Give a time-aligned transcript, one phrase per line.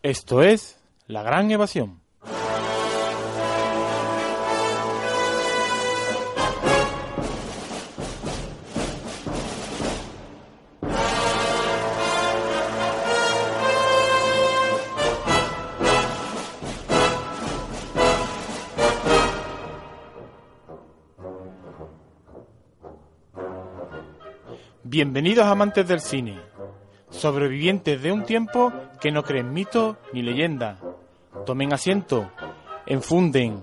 [0.00, 2.00] Esto es La Gran Evasión.
[24.84, 26.40] Bienvenidos amantes del cine,
[27.10, 30.78] sobrevivientes de un tiempo que no creen mito ni leyenda.
[31.46, 32.30] Tomen asiento,
[32.86, 33.62] enfunden,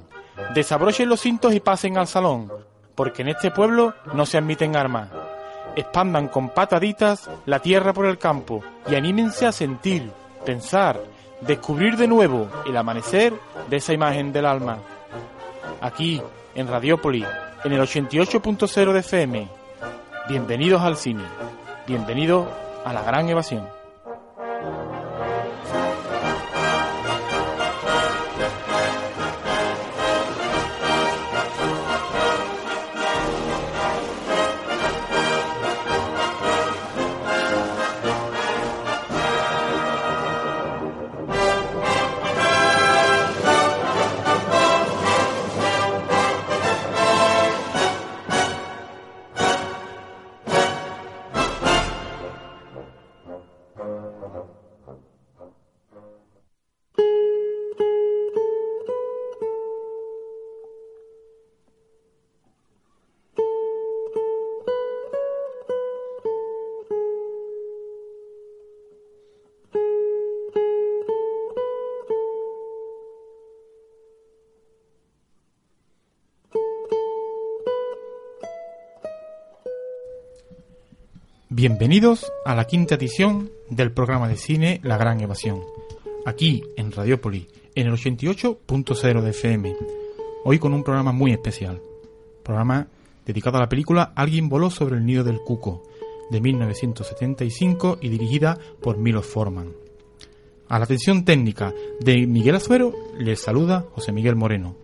[0.53, 2.51] desabrochen los cintos y pasen al salón,
[2.95, 5.09] porque en este pueblo no se admiten armas.
[5.75, 10.09] Expandan con pataditas la tierra por el campo y anímense a sentir,
[10.45, 11.01] pensar,
[11.41, 13.33] descubrir de nuevo el amanecer
[13.69, 14.77] de esa imagen del alma.
[15.81, 16.21] Aquí,
[16.55, 17.25] en Radiópolis,
[17.63, 19.47] en el 88.0 de FM.
[20.29, 21.23] Bienvenidos al cine.
[21.85, 22.47] Bienvenidos
[22.85, 23.67] a la gran evasión.
[81.57, 85.61] Bienvenidos a la quinta edición del programa de cine La Gran Evasión,
[86.25, 89.73] aquí en Radiópolis, en el 88.0 de FM.
[90.43, 91.81] Hoy con un programa muy especial,
[92.43, 92.89] programa
[93.25, 95.83] dedicado a la película Alguien voló sobre el nido del cuco,
[96.29, 99.71] de 1975 y dirigida por Milos Forman.
[100.67, 104.75] A la atención técnica de Miguel Azuero les saluda José Miguel Moreno.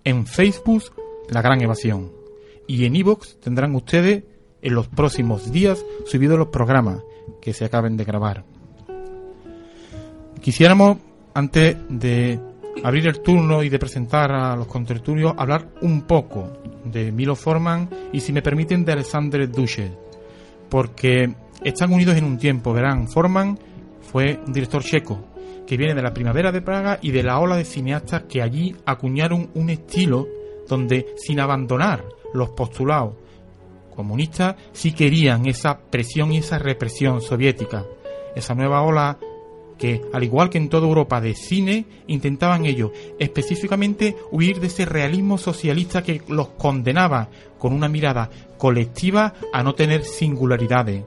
[0.04, 0.84] en Facebook
[1.30, 2.12] La Gran Evasión.
[2.68, 4.26] Y en iVoox tendrán ustedes
[4.62, 7.02] en los próximos días subidos los programas
[7.42, 8.46] que se acaben de grabar.
[10.42, 11.00] Quisiéramos,
[11.34, 12.40] antes de
[12.84, 16.50] abrir el turno y de presentar a los contertulios, hablar un poco
[16.86, 19.92] de Milo Forman y, si me permiten, de Alexander Duche,
[20.70, 21.34] porque
[21.64, 23.60] están unidos en un tiempo, verán, Forman
[24.12, 25.24] fue un director checo
[25.68, 28.75] que viene de la primavera de Praga y de la ola de cineastas que allí
[28.86, 30.28] acuñaron un estilo
[30.68, 32.03] donde, sin abandonar
[32.34, 33.16] los postulados
[33.96, 37.86] comunistas, sí querían esa presión y esa represión soviética.
[38.36, 39.19] Esa nueva ola
[39.78, 44.86] que, al igual que en toda Europa de cine, intentaban ellos específicamente huir de ese
[44.86, 51.03] realismo socialista que los condenaba con una mirada colectiva a no tener singularidades.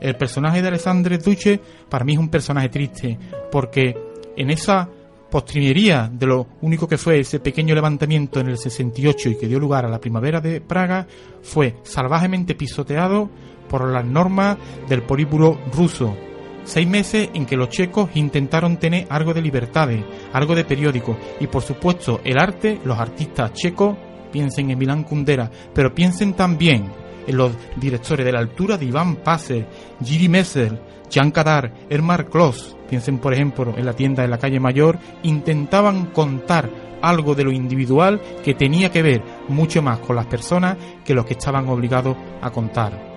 [0.00, 3.18] El personaje de Alexandre Duche para mí es un personaje triste,
[3.50, 3.96] porque
[4.36, 4.88] en esa
[5.30, 9.58] postrimería de lo único que fue ese pequeño levantamiento en el 68 y que dio
[9.58, 11.06] lugar a la primavera de Praga,
[11.42, 13.28] fue salvajemente pisoteado
[13.68, 14.56] por las normas
[14.88, 16.16] del políbulo ruso.
[16.64, 21.46] Seis meses en que los checos intentaron tener algo de libertades, algo de periódico y
[21.46, 23.96] por supuesto el arte, los artistas checos,
[24.30, 26.90] piensen en Milán Kundera, pero piensen también
[27.28, 29.66] en los directores de la altura de Iván Passer,
[30.02, 30.80] Giri Messer,
[31.10, 36.06] Jean Kadar, Ermar Kloss, piensen por ejemplo en la tienda de la calle Mayor, intentaban
[36.06, 41.14] contar algo de lo individual que tenía que ver mucho más con las personas que
[41.14, 43.08] los que estaban obligados a contar.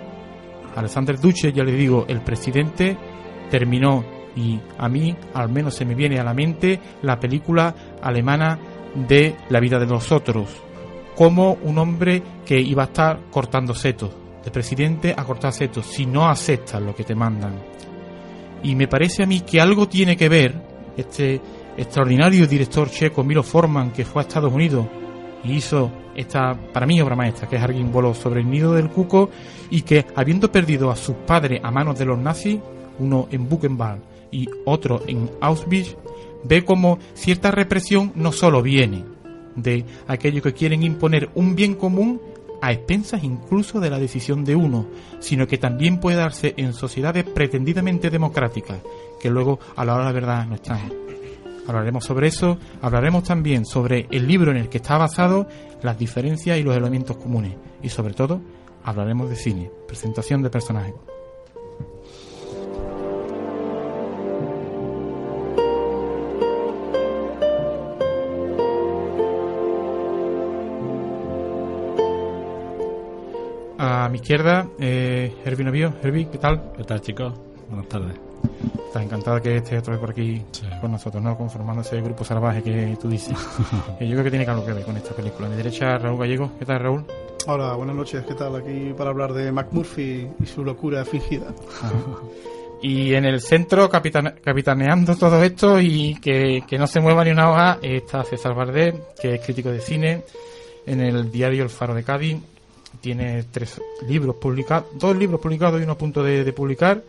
[0.76, 2.98] Alexander Duche, ya le digo, el presidente
[3.50, 4.06] terminó
[4.36, 8.60] y a mí al menos se me viene a la mente la película alemana
[8.96, 10.50] de La vida de nosotros,
[11.16, 14.12] como un hombre que iba a estar cortando setos,
[14.44, 17.62] de presidente a cortar setos, si no aceptas lo que te mandan.
[18.64, 20.54] Y me parece a mí que algo tiene que ver
[20.98, 21.42] este
[21.78, 24.86] extraordinario director checo Milo Forman que fue a Estados Unidos
[25.44, 28.90] y hizo esta, para mí, obra maestra, que es Alguien voló sobre el nido del
[28.90, 29.30] cuco
[29.70, 32.60] y que, habiendo perdido a sus padres a manos de los nazis,
[33.00, 35.96] uno en Buchenwald y otro en Auschwitz,
[36.44, 39.04] ve como cierta represión no solo viene,
[39.56, 42.22] de aquellos que quieren imponer un bien común
[42.62, 44.86] a expensas incluso de la decisión de uno,
[45.20, 48.82] sino que también puede darse en sociedades pretendidamente democráticas,
[49.20, 50.92] que luego a la hora de la verdad no están.
[51.68, 55.48] Hablaremos sobre eso, hablaremos también sobre el libro en el que está basado,
[55.82, 57.56] las diferencias y los elementos comunes.
[57.82, 58.42] Y sobre todo,
[58.84, 60.94] hablaremos de cine, presentación de personajes.
[73.84, 75.92] A mi izquierda, eh, Herbie Novio.
[76.04, 76.72] Herbie, ¿qué tal?
[76.78, 77.34] ¿Qué tal, chicos?
[77.68, 78.16] Buenas tardes.
[78.86, 80.40] Estás encantado que estés otra vez por aquí
[80.80, 81.36] con nosotros, ¿no?
[81.36, 83.36] Conformando ese grupo salvaje que tú dices.
[84.00, 85.48] yo creo que tiene algo que ver con esta película.
[85.48, 86.52] A mi derecha, Raúl Gallego.
[86.60, 87.06] ¿Qué tal, Raúl?
[87.48, 88.24] Hola, buenas noches.
[88.24, 88.56] ¿Qué tal?
[88.56, 91.48] Aquí para hablar de McMurphy y su locura fingida.
[92.84, 97.50] Y en el centro, capitaneando todo esto y que, que, no se mueva ni una
[97.50, 100.22] hoja, está César Bardé, que es crítico de cine
[100.86, 102.38] en el diario El Faro de Cádiz
[103.00, 107.02] tiene tres libros publicados, dos libros publicados y uno a punto de, publicar.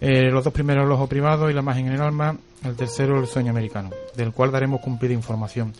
[0.00, 2.36] Eh, los dos primeros, El ojo privado y La imagen en el alma.
[2.64, 5.72] El tercero, El sueño americano, del cual daremos cumplida información.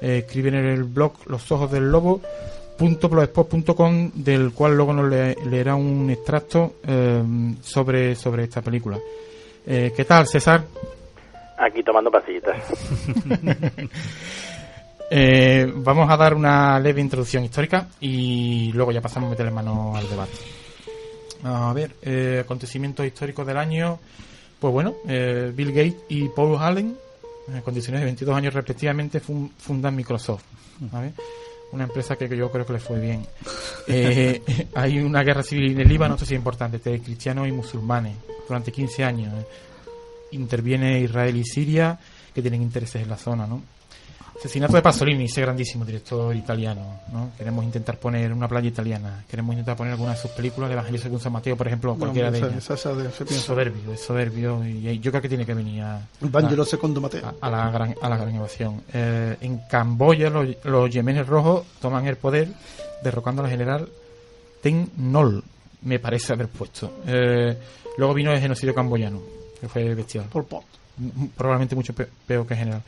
[0.00, 2.20] Eh, escriben en el blog Los ojos del lobo
[4.14, 7.22] del cual luego nos leerá un extracto eh,
[7.62, 8.98] sobre, sobre esta película.
[9.64, 10.64] ¿Qué tal, César?
[11.56, 12.56] Aquí tomando pasillitas.
[15.14, 19.94] Eh, vamos a dar una leve introducción histórica y luego ya pasamos a meterle mano
[19.94, 20.32] al debate.
[21.44, 23.98] A ver, eh, acontecimientos históricos del año.
[24.58, 26.96] Pues bueno, eh, Bill Gates y Paul Allen,
[27.46, 30.44] en condiciones de 22 años respectivamente, fundan Microsoft.
[31.72, 33.26] Una empresa que yo creo que le fue bien.
[34.74, 38.16] hay una guerra civil en el Líbano, esto es importante, de cristianos y musulmanes,
[38.48, 39.44] durante 15 años.
[40.30, 41.98] Interviene Israel y Siria,
[42.34, 43.60] que tienen intereses en la zona, ¿no?
[44.42, 47.00] Asesinato de Pasolini, ese grandísimo director italiano.
[47.12, 47.30] ¿no?
[47.38, 49.24] Queremos intentar poner una playa italiana.
[49.30, 52.28] Queremos intentar poner alguna de sus películas de Evangelio según San Mateo, por ejemplo, cualquiera
[52.28, 52.70] de ellas.
[52.70, 52.80] es
[53.40, 54.64] soberbio, es soberbio.
[54.66, 57.36] Y yo creo que tiene que venir a, a, Secondo Mateo.
[57.40, 58.82] A, la gran, a la gran innovación.
[58.92, 62.48] Eh, en Camboya, los, los yemenes rojos toman el poder
[63.04, 63.88] derrocando al general
[64.60, 65.42] Ten Nol,
[65.82, 67.02] me parece haber puesto.
[67.06, 67.56] Eh,
[67.96, 69.20] luego vino el genocidio camboyano,
[69.60, 70.26] que fue bestial.
[70.26, 70.64] Por Pot.
[71.36, 72.82] Probablemente mucho peor que general.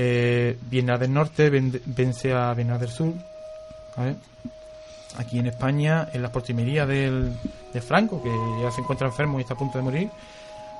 [0.00, 3.12] Eh, del Norte vence a Viena del Sur.
[5.16, 7.32] Aquí en España, en la portimería del,
[7.72, 8.30] de Franco, que
[8.62, 10.10] ya se encuentra enfermo y está a punto de morir,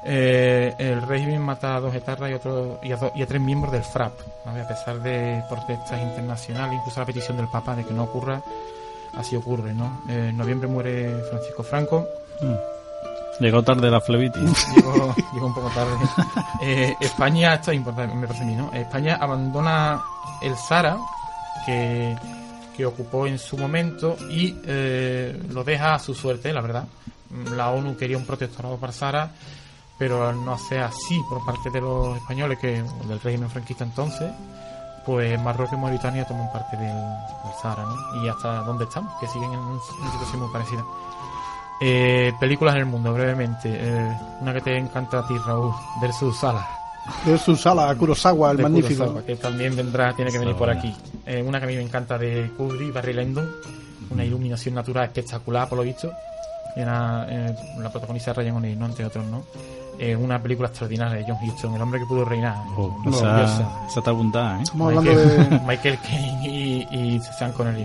[0.05, 4.13] eh, el régimen mata a dos etarras y, otro, y, a, tres miembros del FRAP,
[4.47, 8.41] a pesar de protestas internacionales, incluso la petición del Papa de que no ocurra,
[9.17, 9.75] así ocurre.
[9.75, 10.01] ¿no?
[10.09, 12.07] en noviembre muere Francisco Franco.
[12.41, 12.78] Mm.
[13.41, 14.67] Llegó tarde la flebitis.
[14.77, 15.97] Llegó, un poco tarde.
[16.61, 18.73] Eh, España, esto es importante, me parece a mí, ¿no?
[18.73, 20.03] España abandona
[20.43, 20.99] el Sara,
[21.65, 22.17] que,
[22.77, 26.85] que ocupó en su momento, y eh, lo deja a su suerte, la verdad.
[27.55, 29.31] La ONU quería un protectorado para Sara,
[29.99, 34.33] pero al no ser así por parte de los españoles, que del régimen franquista entonces,
[35.09, 38.23] pues Marruecos y Mauritania toman parte del, del Sahara, ¿no?
[38.23, 39.81] Y hasta dónde estamos, que siguen en una
[40.13, 40.85] situación muy parecida.
[41.81, 43.69] Eh, películas en el mundo, brevemente.
[43.73, 46.67] Eh, una que te encanta a ti, Raúl, Versus Sala.
[47.25, 49.23] Versus Sala, Kurosawa, el magnífico.
[49.25, 50.95] que también vendrá, tiene que venir por aquí.
[51.25, 53.49] Eh, una que a mí me encanta de Kubrick, Barry Lyndon.
[54.11, 56.11] Una iluminación natural espectacular, por lo visto.
[56.77, 57.27] Y una,
[57.79, 58.87] la protagonista Ryan O'Neill, ¿no?
[58.87, 59.45] Entre otros, ¿no?
[60.21, 62.55] una película extraordinaria de John Huston, El hombre que pudo reinar.
[62.77, 63.43] Oh, esa,
[63.89, 64.65] esa está apuntada, ¿eh?
[64.75, 65.61] Michael, de...
[65.67, 67.85] Michael Caine y, y Sean Connery,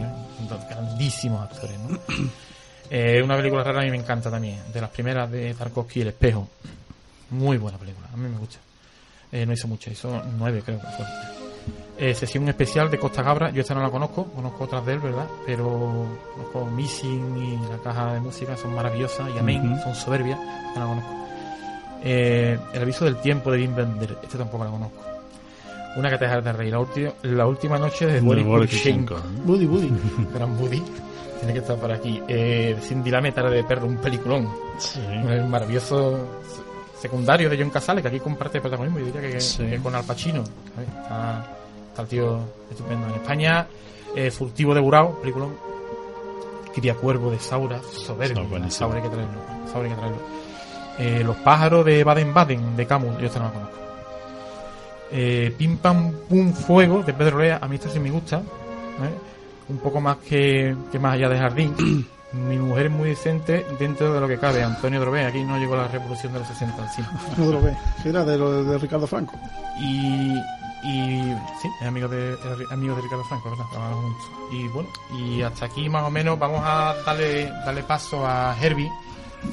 [0.69, 1.97] grandísimos actores, ¿no?
[2.95, 6.09] Eh, una película rara a mí me encanta también, de las primeras de Tarkovsky, El
[6.09, 6.47] espejo.
[7.31, 8.59] Muy buena película, a mí me gusta.
[9.31, 11.05] Eh, no hizo mucho, hizo nueve creo que fue.
[11.97, 15.00] Eh, sesión especial de Costa Gabra, yo esta no la conozco, conozco otras de él,
[15.00, 15.25] ¿verdad?
[15.43, 20.38] Pero conozco Missing y la caja de música, son maravillosas, y Amén, son soberbias,
[20.75, 21.27] no la conozco.
[22.03, 25.03] Eh, el aviso del tiempo de Wim Bender, este tampoco la conozco.
[25.95, 29.91] Una que te deja de reír, la, la última noche de Woody Woody, Woody.
[30.35, 30.83] Gran Woody
[31.43, 32.21] tiene que estar por aquí.
[32.27, 34.50] Eh, Cindy la de perro, un peliculón.
[35.05, 36.41] Un maravilloso
[37.00, 40.41] secundario de John Casale, que aquí comparte protagonismo, yo diría que, con Al Pacino.
[40.41, 41.45] Está,
[42.01, 42.39] el tío
[42.71, 43.07] estupendo.
[43.07, 43.67] En España,
[44.15, 45.53] eh, Furtivo de Burao, peliculón.
[46.73, 48.71] Cría Cuervo de Saura, soberbio.
[48.71, 49.39] Saura hay que traerlo.
[49.71, 50.17] Saura hay que traerlo.
[50.97, 53.77] Eh, los pájaros de Baden-Baden, de Camus, yo esta no la conozco.
[55.12, 58.38] Eh, Pim Pam Pum Fuego, de Pedro Lea, a mí esta sí me gusta.
[58.38, 59.32] ¿eh?
[59.70, 61.75] Un poco más que, más allá de jardín.
[62.34, 64.63] Mi mujer es muy decente dentro de lo que cabe.
[64.63, 67.03] Antonio Drobé, aquí no llegó la revolución de los 60 sí.
[67.29, 69.34] Antonio Drobé, era de, lo, de Ricardo Franco.
[69.79, 70.34] Y,
[70.84, 72.36] y sí, es amigo de,
[72.72, 73.65] amigo de Ricardo Franco, ¿verdad?
[74.51, 78.89] Y bueno, y hasta aquí más o menos vamos a darle, darle paso a Herbie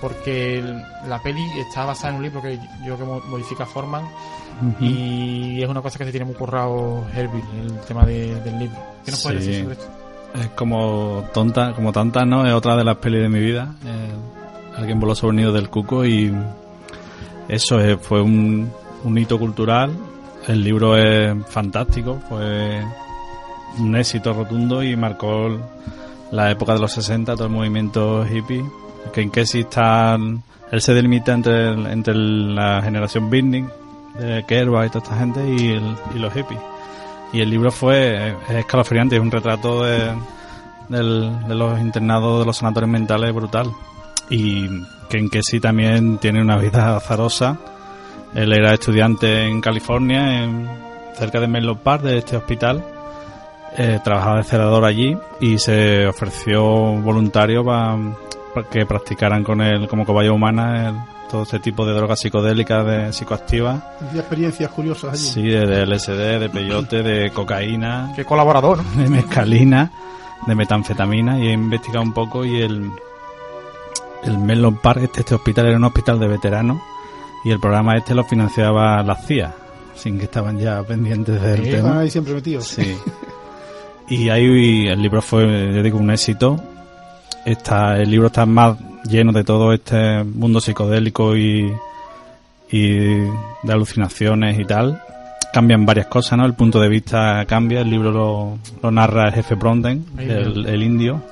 [0.01, 0.63] porque
[1.07, 4.05] la peli está basada en un libro que yo que modifica Forman
[4.79, 8.79] y es una cosa que se tiene muy currado Herbie, el tema del libro.
[9.05, 10.00] ¿Qué nos puedes decir sobre esto?
[10.35, 12.47] Es como tonta, como tanta, ¿no?
[12.47, 13.75] Es otra de las pelis de mi vida.
[13.85, 16.33] Eh, alguien voló sobre el nido del cuco y
[17.49, 18.71] eso fue un,
[19.17, 19.91] hito cultural.
[20.47, 22.81] El libro es fantástico, fue
[23.79, 25.59] un éxito rotundo y marcó
[26.31, 28.65] la época de los 60, todo el movimiento hippie.
[29.13, 30.17] Que en Kessie está,
[30.71, 33.65] él se delimita entre, entre la generación beatnik
[34.19, 35.73] de Kerouac y toda esta gente y,
[36.15, 36.61] y los hippies.
[37.33, 40.15] Y el libro fue escalofriante, es un retrato de,
[40.89, 43.71] los internados de los sanatorios mentales brutal.
[44.29, 44.69] Y
[45.09, 47.59] que en Kessie también tiene una vida azarosa.
[48.35, 50.69] Él era estudiante en California, en,
[51.15, 52.85] cerca de Menlo Park, de este hospital
[53.77, 57.97] eh, trabajaba de cerador allí y se ofreció voluntario para,
[58.69, 63.83] que practicaran con él como cobaya humana todo este tipo de drogas psicodélicas, de psicoactivas.
[64.15, 65.23] Y experiencias curiosas allí.
[65.23, 68.13] Sí, de, LSD, de peyote, de cocaína.
[68.17, 68.83] Qué colaborador.
[68.97, 69.91] De mescalina,
[70.47, 72.91] de metanfetamina y he investigado un poco y el,
[74.25, 76.81] el Menlo Park, este, este hospital era un hospital de veteranos
[77.45, 79.55] y el programa este lo financiaba la CIA,
[79.95, 82.01] sin que estaban ya pendientes del tema.
[82.01, 82.67] ahí siempre metidos.
[82.67, 82.97] Sí.
[84.09, 86.61] Y ahí el libro fue, yo digo, un éxito.
[87.47, 91.73] Está, el libro está más lleno de todo este mundo psicodélico y,
[92.71, 95.03] y de alucinaciones y tal.
[95.53, 96.47] Cambian varias cosas, ¿no?
[96.47, 97.81] El punto de vista cambia.
[97.81, 101.23] El libro lo, lo narra el jefe Bronden, el, el, indio.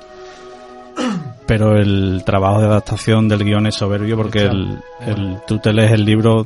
[1.45, 5.91] Pero el trabajo de adaptación del guion es soberbio porque el, el, tú te lees
[5.93, 6.45] el libro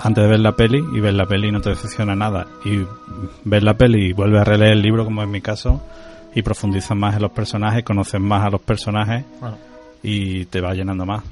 [0.00, 2.46] antes de ver la peli y ver la peli no te decepciona nada.
[2.64, 2.84] Y
[3.44, 5.80] ver la peli y vuelves a releer el libro, como es mi caso,
[6.34, 9.24] y profundizas más en los personajes, conoces más a los personajes
[10.06, 11.22] y te va llenando más.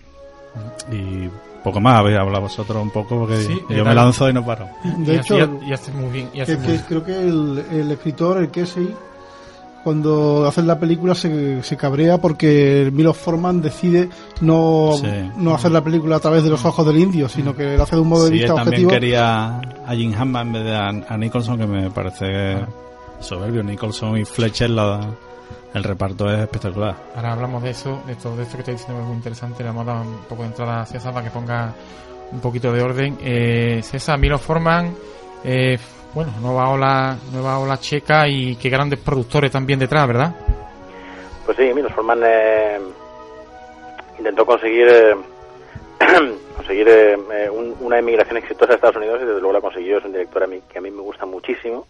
[0.91, 1.29] Y
[1.63, 4.69] poco más, habéis hablado vosotros un poco, porque yo me lanzo y no paro.
[4.99, 5.37] De hecho,
[5.95, 6.31] muy bien.
[6.89, 8.89] creo que el, el escritor, el que sí
[9.85, 14.09] cuando hacen la película se, se cabrea porque Milos Forman decide
[14.41, 14.93] no,
[15.37, 17.97] no hacer la película a través de los ojos del indio, sino que lo hace
[17.97, 18.89] de un modo de vista objetivo.
[18.89, 22.65] también quería a Jim Hammond en vez de a, Nicholson, que me parece
[23.21, 23.63] soberbio.
[23.63, 24.71] Nicholson y Fletcher,
[25.75, 26.97] el reparto es espectacular.
[27.15, 29.63] Ahora hablamos de eso, de todo esto que estoy diciendo es muy interesante.
[29.63, 31.75] Le vamos a dar un poco de entrada a César para que ponga
[32.33, 33.19] un poquito de orden.
[33.21, 34.95] Eh, César, Milos Forman...
[35.47, 35.77] Eh,
[36.15, 40.33] bueno, nueva ola, nueva ola checa y qué grandes productores también detrás, ¿verdad?
[41.45, 42.79] Pues sí, Milos Forman eh,
[44.19, 45.17] intentó conseguir eh,
[46.57, 47.51] conseguir eh,
[47.81, 49.99] una emigración exitosa a Estados Unidos y desde luego la consiguió.
[49.99, 51.85] Es un director a mí, que a mí me gusta muchísimo.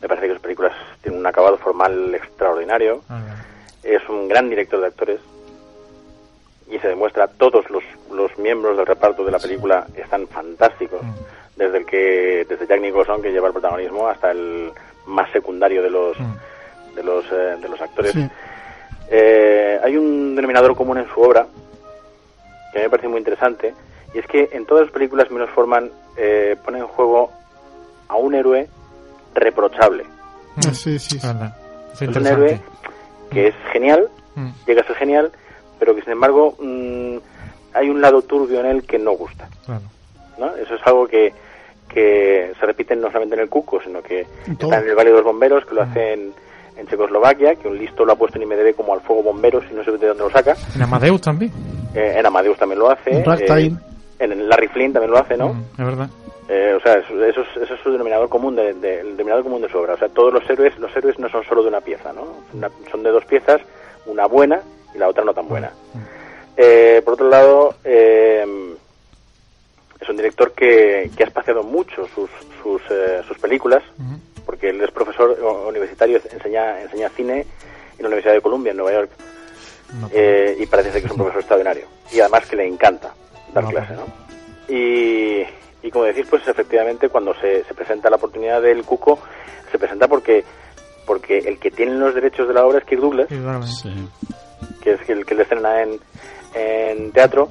[0.00, 0.72] Me parece que sus películas
[1.02, 3.02] tienen un acabado formal extraordinario.
[3.08, 3.22] Ah,
[3.82, 5.20] es un gran director de actores
[6.68, 11.00] y se demuestra todos los, los miembros del reparto de la película están fantásticos.
[11.54, 14.72] Desde el que desde Jack Nicholson que lleva el protagonismo hasta el
[15.06, 16.94] más secundario de los mm.
[16.96, 18.14] de los eh, de los actores.
[19.08, 21.46] Eh, hay un denominador común en su obra
[22.72, 23.72] que me parece muy interesante
[24.12, 27.30] y es que en todas las películas menos Forman eh, pone en juego
[28.08, 28.68] a un héroe
[29.36, 30.04] reprochable
[30.56, 30.60] mm.
[30.72, 32.60] sí, sí, es un héroe
[33.30, 34.48] que es genial mm.
[34.66, 35.32] llega a ser genial
[35.78, 36.56] pero que sin embargo
[37.74, 39.48] hay un lado turbio en él que no gusta
[40.38, 40.54] ¿no?
[40.56, 41.32] Eso es algo que,
[41.88, 45.16] que se repiten no solamente en el Cuco, sino que está en el Valle de
[45.16, 46.32] los Bomberos, que lo hacen
[46.76, 49.74] en Checoslovaquia, que un listo lo ha puesto en IMDB como al fuego bomberos y
[49.74, 50.54] no sé de dónde lo saca.
[50.74, 51.50] En Amadeus también.
[51.94, 53.10] Eh, en Amadeus también lo hace.
[53.10, 53.72] Eh,
[54.18, 55.54] en Larry Flynn también lo hace, ¿no?
[55.54, 56.10] Mm, es verdad.
[56.48, 59.68] Eh, o sea, eso, es, eso es su denominador común de, el denominador común de
[59.68, 59.94] su obra.
[59.94, 62.26] O sea, todos los héroes, los héroes no son solo de una pieza, ¿no?
[62.90, 63.60] son de dos piezas,
[64.06, 64.60] una buena
[64.94, 65.72] y la otra no tan buena.
[65.94, 67.04] Mm.
[67.04, 67.74] por otro lado,
[70.06, 72.30] es un director que, que ha espaciado mucho sus,
[72.62, 73.82] sus, eh, sus películas,
[74.44, 75.36] porque él es profesor
[75.66, 79.10] universitario, enseña, enseña cine en la Universidad de Columbia, en Nueva York,
[80.12, 81.86] eh, y parece que es un profesor extraordinario.
[82.12, 83.12] Y además que le encanta
[83.52, 84.06] dar clases, ¿no?
[84.68, 85.44] Y,
[85.86, 89.20] y como decís, pues efectivamente cuando se, se presenta la oportunidad del Cuco,
[89.70, 90.44] se presenta porque
[91.06, 93.28] porque el que tiene los derechos de la obra es Kirk Douglas,
[94.82, 96.00] que es el que le estrena en,
[96.54, 97.48] en teatro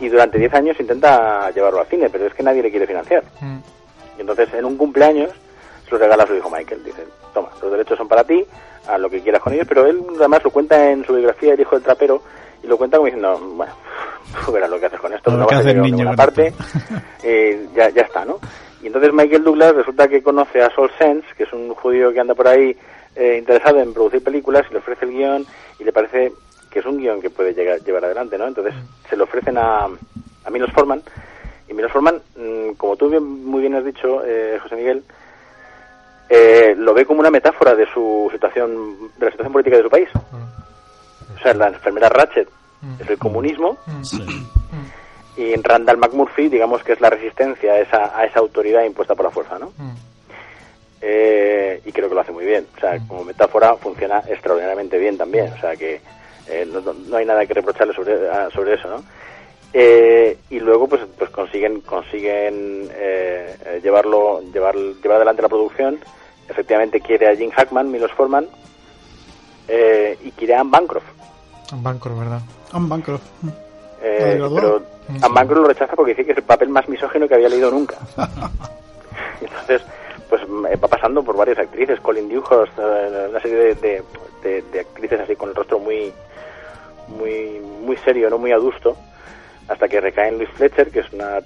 [0.00, 3.22] y durante 10 años intenta llevarlo al cine, pero es que nadie le quiere financiar.
[3.40, 3.58] Mm.
[4.16, 5.30] Y entonces en un cumpleaños
[5.84, 6.82] se lo regala a su hijo Michael.
[6.82, 8.46] Dice, toma, los derechos son para ti,
[8.86, 11.60] a lo que quieras con ellos, pero él además lo cuenta en su biografía, El
[11.60, 12.22] hijo del trapero,
[12.62, 13.72] y lo cuenta como diciendo, bueno,
[14.44, 16.52] tú verás lo que haces con esto, no, vas a hacer ninguna parte,
[17.22, 18.38] eh, ya, ya está, ¿no?
[18.82, 22.20] Y entonces Michael Douglas resulta que conoce a Sol Sense, que es un judío que
[22.20, 22.76] anda por ahí
[23.16, 25.46] eh, interesado en producir películas, y le ofrece el guion
[25.78, 26.32] y le parece
[26.70, 28.46] que es un guion que puede llegar, llevar adelante, ¿no?
[28.46, 28.74] Entonces
[29.08, 31.02] se lo ofrecen a, a Milos Forman
[31.68, 35.02] y Milos Forman, mm, como tú muy bien has dicho, eh, José Miguel,
[36.28, 39.90] eh, lo ve como una metáfora de su situación, de la situación política de su
[39.90, 40.08] país.
[41.36, 42.48] O sea, la enfermera Ratchet
[43.00, 43.76] es el comunismo
[45.36, 49.26] y Randall McMurphy, digamos que es la resistencia a esa, a esa autoridad impuesta por
[49.26, 49.72] la fuerza, ¿no?
[51.00, 52.66] Eh, y creo que lo hace muy bien.
[52.76, 55.52] O sea, como metáfora funciona extraordinariamente bien también.
[55.52, 56.00] O sea, que
[56.66, 59.04] no, hay nada que reprocharle sobre, ah, sobre eso, ¿no?
[59.72, 65.98] Eh, y luego pues pues consiguen consiguen eh, eh, llevarlo llevar llevar adelante la producción
[66.48, 68.48] efectivamente quiere a Jim Hackman Milos Forman
[70.24, 71.04] y quiere a Anne Bancroft
[71.72, 72.40] Bancroft verdad
[72.72, 73.22] Anne Bancroft.
[74.00, 77.48] Pero Anne Bancroft lo rechaza porque dice que es el papel más misógino que había
[77.48, 77.96] leído nunca.
[79.40, 79.82] Entonces
[80.28, 82.00] pues va pasando por varias actrices.
[82.00, 84.02] Colin Dewhurst una serie de,
[84.42, 86.12] de, de actrices así con el rostro muy
[87.08, 88.96] muy muy serio no muy adusto
[89.68, 91.40] hasta que recae en Luis Fletcher, que es una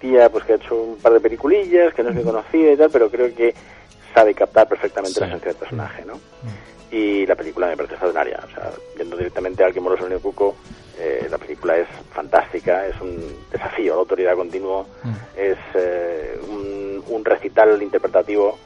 [0.00, 2.76] tía pues que ha hecho un par de peliculillas, que no es muy conocida y
[2.76, 3.54] tal, pero creo que
[4.12, 6.18] sabe captar perfectamente la esencia del personaje, ¿no?
[6.94, 10.54] Y la película me parece extraordinaria, o sea, yendo directamente al que moroso el Cuco,
[10.96, 13.20] eh, la película es fantástica, es un
[13.50, 14.86] desafío a la autoridad continuo,
[15.36, 18.56] es eh, un, un recital interpretativo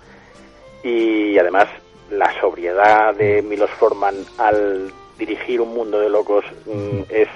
[0.83, 1.69] y además
[2.11, 7.29] la sobriedad de Milos Forman al dirigir un mundo de locos mm, es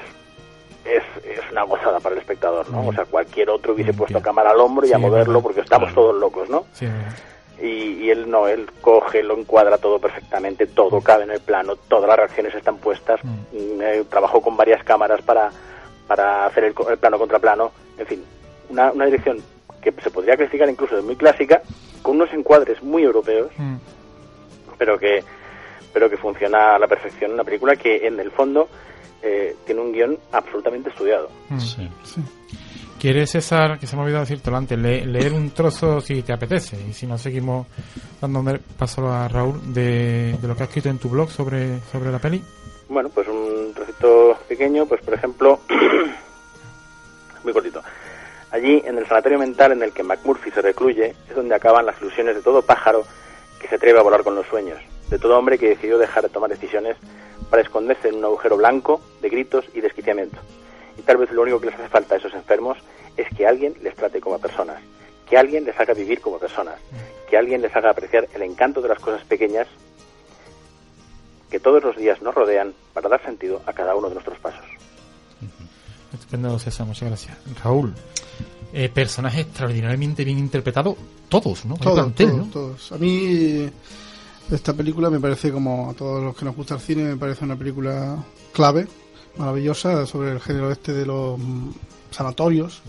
[0.84, 2.88] es, es una gozada para el espectador, ¿no?
[2.88, 6.14] O sea, cualquier otro hubiese puesto cámara al hombro y a moverlo porque estamos todos
[6.16, 6.66] locos, ¿no?
[7.60, 11.76] Y, y, él no, él coge, lo encuadra todo perfectamente, todo cabe en el plano,
[11.76, 13.20] todas las reacciones están puestas,
[13.52, 15.50] eh, trabajó con varias cámaras para,
[16.08, 18.24] para hacer el, plano contra plano, en fin,
[18.68, 19.38] una, una dirección
[19.80, 21.62] que se podría clasificar incluso de muy clásica,
[22.02, 23.52] con unos encuadres muy europeos,
[24.78, 25.22] pero que
[25.92, 28.68] pero que funciona a la perfección, una película que en el fondo
[29.22, 31.28] eh, tiene un guion absolutamente estudiado.
[31.48, 31.58] Mm.
[33.02, 36.76] ¿Quieres, César, que se me ha olvidado decirte antes, leer un trozo si te apetece?
[36.88, 37.66] Y si no, seguimos
[38.20, 42.20] dándome paso a Raúl de, lo que has escrito en tu blog sobre, sobre la
[42.20, 42.40] peli.
[42.88, 45.58] Bueno, pues un trocito pequeño, pues por ejemplo,
[47.42, 47.82] muy cortito.
[48.52, 52.00] Allí, en el sanatorio mental en el que McMurphy se recluye, es donde acaban las
[52.00, 53.02] ilusiones de todo pájaro
[53.60, 54.78] que se atreve a volar con los sueños,
[55.10, 56.96] de todo hombre que decidió dejar de tomar decisiones
[57.50, 60.38] para esconderse en un agujero blanco de gritos y desquiciamiento.
[60.98, 62.78] Y tal vez lo único que les hace falta a esos enfermos
[63.16, 64.80] es que alguien les trate como personas,
[65.28, 66.78] que alguien les haga vivir como personas,
[67.28, 69.66] que alguien les haga apreciar el encanto de las cosas pequeñas
[71.50, 74.64] que todos los días nos rodean para dar sentido a cada uno de nuestros pasos.
[76.12, 77.36] Estupendo, César, muchas gracias.
[77.62, 77.94] Raúl,
[78.72, 80.96] eh, personaje extraordinariamente bien interpretado,
[81.28, 81.76] todos, ¿no?
[81.76, 82.92] Todos, todos, todos.
[82.92, 83.70] A mí
[84.50, 87.44] esta película me parece, como a todos los que nos gusta el cine, me parece
[87.44, 88.16] una película
[88.52, 88.86] clave,
[89.36, 91.70] maravillosa, sobre el género este de los mm,
[92.10, 92.82] sanatorios.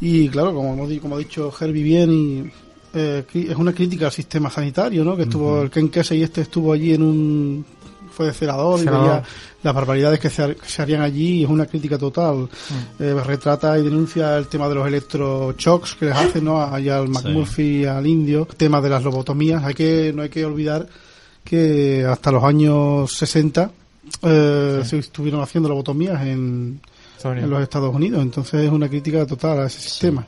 [0.00, 2.50] Y claro, como, como ha dicho Herbie bien, y,
[2.94, 5.16] eh, es una crítica al sistema sanitario, ¿no?
[5.16, 7.64] Que estuvo, el Ken Kesey este estuvo allí en un
[8.16, 9.22] fue de cerador, y veía
[9.62, 12.48] las barbaridades que se, harían allí y es una crítica total.
[12.48, 13.02] Mm.
[13.02, 16.62] Eh, retrata y denuncia el tema de los electroshocks que les hacen ¿no?
[16.62, 19.62] allá al McMurphy, al indio, el tema de las lobotomías.
[19.64, 20.86] Hay que, no hay que olvidar
[21.44, 23.70] que hasta los años 60
[24.22, 26.80] eh, se estuvieron haciendo lobotomías en,
[27.24, 28.22] en los Estados Unidos.
[28.22, 30.26] Entonces es una crítica total a ese sistema.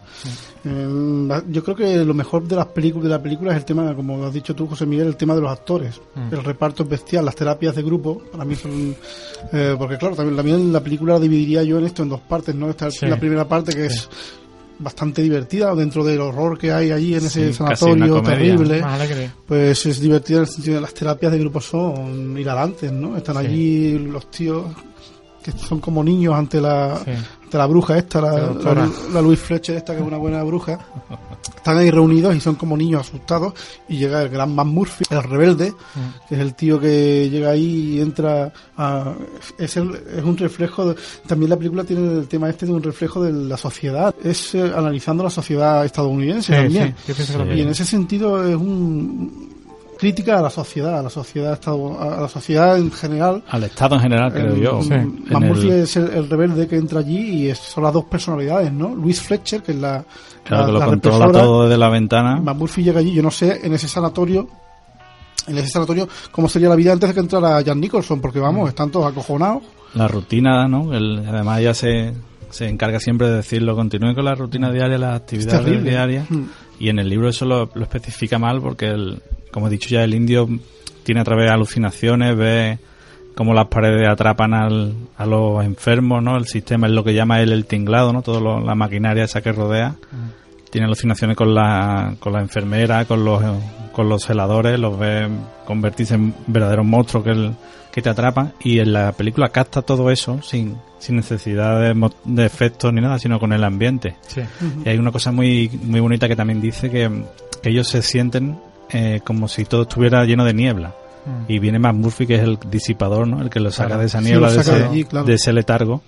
[0.64, 3.94] Eh, yo creo que lo mejor de las películas de la película es el tema,
[3.94, 6.00] como has dicho tú, José Miguel, el tema de los actores.
[6.14, 6.34] Mm.
[6.34, 8.96] El reparto es bestial, las terapias de grupo, para mí son...
[9.52, 12.54] Eh, porque claro, también, también la película la dividiría yo en esto en dos partes,
[12.54, 12.68] ¿no?
[12.70, 14.08] Esta la primera parte que es
[14.78, 18.84] bastante divertida dentro del horror que hay allí en ese sanatorio terrible.
[19.46, 23.36] Pues es divertida en el sentido de las terapias de grupo son hilarantes no están
[23.36, 24.64] allí los tíos
[25.42, 27.00] que son como niños ante la,
[27.56, 28.52] la bruja esta, la,
[29.12, 30.78] la, Luis Fletcher esta, que es una buena bruja.
[31.56, 33.54] Están ahí reunidos y son como niños asustados
[33.88, 36.28] y llega el gran Man Murphy, el rebelde, mm.
[36.28, 39.14] que es el tío que llega ahí y entra a...
[39.56, 40.94] Es, el, es un reflejo,
[41.26, 44.72] también la película tiene el tema este de un reflejo de la sociedad, es eh,
[44.74, 46.94] analizando la sociedad estadounidense también.
[47.54, 49.58] y en ese sentido es un
[49.98, 53.42] crítica a la sociedad, a la sociedad, a la sociedad en general.
[53.48, 54.82] Al Estado en general, creo yo.
[54.82, 55.68] Sí.
[55.70, 58.94] es el, rebelde que entra allí y son las dos personalidades, ¿no?
[58.94, 60.04] Luis Fletcher, que es la.
[60.44, 62.37] Claro, que lo controla todo desde la ventana.
[62.37, 64.48] Murphy llega allí, yo no sé, en ese sanatorio.
[65.46, 68.66] En ese sanatorio, cómo sería la vida antes de que entrara Jan Nicholson, porque vamos,
[68.66, 68.68] mm.
[68.68, 69.62] están todos acojonados.
[69.94, 70.90] La rutina, ¿no?
[70.92, 72.12] además, ya se,
[72.50, 76.30] se encarga siempre de decirlo, continúe con la rutina diaria, las actividades diarias.
[76.30, 76.44] Mm.
[76.78, 80.04] Y en el libro eso lo, lo especifica mal porque el, como he dicho ya,
[80.04, 80.48] el indio
[81.02, 82.78] tiene a través de alucinaciones, ve
[83.34, 86.36] cómo las paredes atrapan al, a los enfermos, ¿no?
[86.36, 88.22] El sistema es lo que llama él el tinglado, ¿no?
[88.22, 89.94] Toda la maquinaria esa que rodea.
[90.70, 93.42] Tiene alucinaciones con la, con la enfermera, con los,
[93.92, 95.28] con los celadores, los ve
[95.64, 97.52] convertirse en verdaderos monstruos que,
[97.98, 98.52] que te atrapan.
[98.61, 103.18] Y en la película capta todo eso sin, sin necesidad de, de efectos ni nada,
[103.18, 104.16] sino con el ambiente.
[104.84, 107.11] Y hay una cosa muy, muy bonita que también dice que,
[107.62, 108.58] que ellos se sienten
[108.90, 110.94] eh, como si todo estuviera lleno de niebla.
[111.26, 111.52] Mm.
[111.52, 113.42] Y viene más Murphy, que es el disipador, ¿no?
[113.42, 116.02] El que los saca de esa niebla, de, ese, letargo,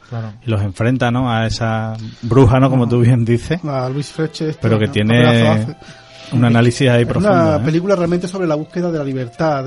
[0.46, 1.30] y los enfrenta, ¿no?
[1.30, 2.70] A esa bruja, ¿no?
[2.70, 3.62] Como tú bien dices.
[3.64, 4.54] A Luis Freche.
[4.60, 5.66] Pero que tiene
[6.32, 7.30] un análisis ahí profundo.
[7.30, 7.60] Una ¿eh?
[7.64, 9.64] película realmente sobre la búsqueda de la libertad.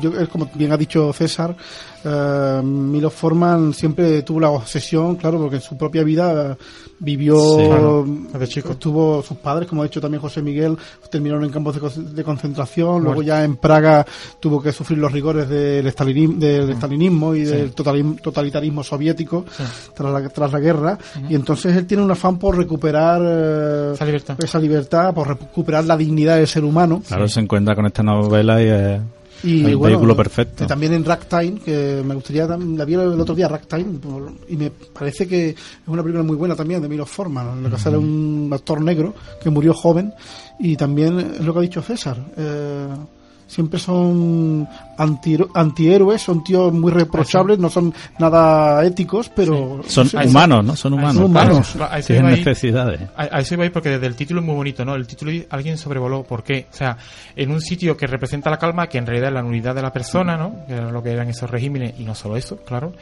[0.00, 1.54] Yo, es como bien ha dicho César,
[2.04, 6.56] uh, Milo Forman siempre tuvo la obsesión, claro, porque en su propia vida
[6.98, 10.76] vivió, estuvo sus padres, como ha dicho también José Miguel,
[11.10, 11.74] terminaron en campos
[12.14, 14.06] de, concentración, luego ya en Praga
[14.40, 19.44] tuvo que sufrir los rigores del, estalinismo, del estalinismo y del totalitarismo soviético
[19.94, 23.20] tras, la, tras la guerra, y entonces él tiene un afán por recuperar
[23.94, 24.36] esa, libertad.
[24.42, 27.02] esa libertad, por recuperar la dignidad del ser humano.
[27.06, 28.66] Claro, se encuentra con esta novela y...
[28.68, 29.00] Eh
[29.44, 30.66] y vehículo perfecto.
[30.66, 33.98] También en Ragtime, que me gustaría, la vi el otro día, Ragtime,
[34.48, 37.70] y me parece que es una película muy buena también de Milo Forman, en la
[37.70, 40.12] que sale un actor negro que murió joven,
[40.58, 42.18] y también es lo que ha dicho César.
[42.36, 42.88] Eh,
[43.46, 49.80] siempre son anti, antihéroes, son tíos muy reprochables, no son nada éticos, pero...
[49.86, 50.76] Son humanos, ¿no?
[50.76, 51.16] Son humanos.
[51.16, 51.76] Son humanos.
[52.06, 53.00] Tienen necesidades.
[53.16, 54.94] A, eso iba porque desde el título es muy bonito, ¿no?
[54.94, 56.22] El título alguien sobrevoló.
[56.22, 56.66] ¿Por qué?
[56.72, 56.96] O sea,
[57.36, 59.92] en un sitio que representa la calma, que en realidad es la unidad de la
[59.92, 60.66] persona, ¿no?
[60.66, 62.92] Que era lo que eran esos regímenes, y no solo eso, claro.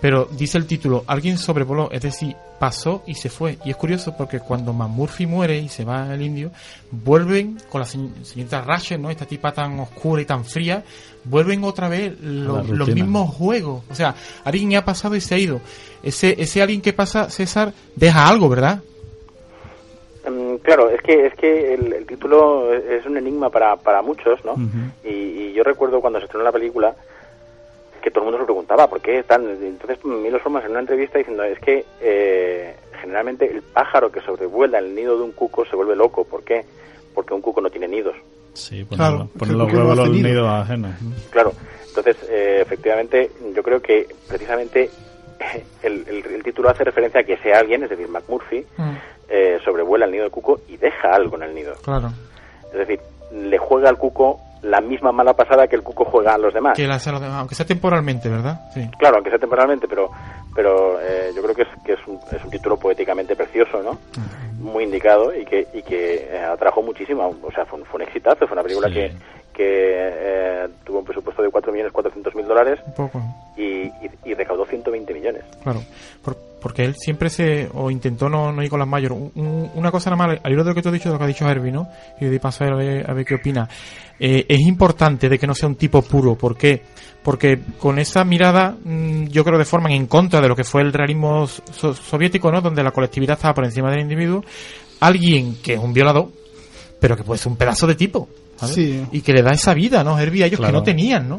[0.00, 3.58] Pero dice el título, alguien sobrevoló, es decir, pasó y se fue.
[3.64, 6.50] Y es curioso porque cuando Murphy muere y se va el indio,
[6.90, 9.10] vuelven con la señorita Ratchet, ¿no?
[9.10, 10.82] Esta tipa tan oscura y tan fría,
[11.24, 13.84] vuelven otra vez los mismos juegos.
[13.90, 15.60] O sea, alguien ha pasado y se ha ido.
[16.02, 18.82] Ese, ese alguien que pasa, César, deja algo, ¿verdad?
[20.28, 24.56] Mm, claro, es que es que el, título es un enigma para, para muchos, ¿no?
[25.04, 26.94] y, y, yo recuerdo cuando se estrenó la película
[28.08, 31.18] que todo el mundo se preguntaba por qué están Entonces Milos Formas en una entrevista
[31.18, 35.76] diciendo es que eh, generalmente el pájaro que sobrevuela el nido de un cuco se
[35.76, 36.24] vuelve loco.
[36.24, 36.64] ¿Por qué?
[37.14, 38.16] Porque un cuco no tiene nidos.
[38.54, 40.92] Sí, claro, los huevos los nidos ajenos.
[41.30, 41.52] Claro,
[41.86, 44.90] entonces eh, efectivamente yo creo que precisamente
[45.82, 48.96] el, el, título hace referencia a que sea alguien, es decir, McMurphy, mm.
[49.28, 51.74] eh, sobrevuela el nido del cuco y deja algo en el nido.
[51.84, 52.10] Claro.
[52.72, 53.00] Es decir,
[53.32, 56.76] le juega al cuco la misma mala pasada que el cuco juega a los demás.
[56.76, 58.60] Que aunque sea temporalmente, ¿verdad?
[58.74, 58.88] Sí.
[58.98, 60.10] Claro, aunque sea temporalmente, pero
[60.54, 63.98] pero eh, yo creo que es que es un, es un título poéticamente precioso, ¿no?
[64.58, 68.08] Muy indicado y que y que eh, atrajo muchísimo, o sea, fue un, fue un
[68.08, 69.12] exitazo, fue una película que
[69.58, 72.78] que eh, tuvo un presupuesto de 4.400.000 dólares
[73.56, 73.90] y,
[74.24, 75.42] y, recaudó 120 millones.
[75.64, 75.80] Claro,
[76.62, 79.18] porque él siempre se, o intentó no, no ir con las mayores.
[79.34, 81.24] una cosa nada más, al hilo de lo que tú has dicho, de lo que
[81.24, 81.88] ha dicho Herbie, ¿no?
[82.20, 83.68] Y de paso a ver, a ver qué opina.
[84.20, 86.82] Eh, es importante de que no sea un tipo puro, ¿por qué?
[87.22, 90.82] Porque con esa mirada, mm, yo creo de forma en contra de lo que fue
[90.82, 92.60] el realismo soviético, ¿no?
[92.60, 94.44] Donde la colectividad estaba por encima del individuo,
[95.00, 96.28] alguien que es un violador,
[97.00, 98.28] pero que puede ser un pedazo de tipo,
[99.12, 100.18] y que le da esa vida, ¿no?
[100.18, 101.38] Herbie a ellos que no tenían, ¿no?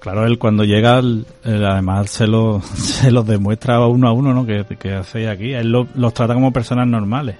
[0.00, 1.00] Claro, él cuando llega,
[1.44, 4.46] además se lo, se los demuestra uno a uno, ¿no?
[4.46, 5.52] Que, que hace aquí.
[5.52, 7.36] Él los trata como personas normales.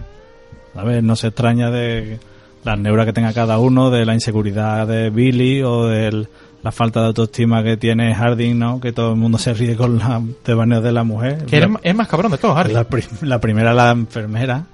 [0.75, 1.03] ¿Sabes?
[1.03, 2.19] No se extraña de
[2.65, 6.27] las neuras que tenga cada uno, de la inseguridad de Billy o de
[6.63, 8.81] la falta de autoestima que tiene Harding, ¿no?
[8.81, 11.45] Que todo el mundo se ríe con la devaneo de la mujer.
[11.47, 12.75] Que es más cabrón de todo, Harding.
[12.75, 12.87] La,
[13.23, 14.65] la primera, la enfermera,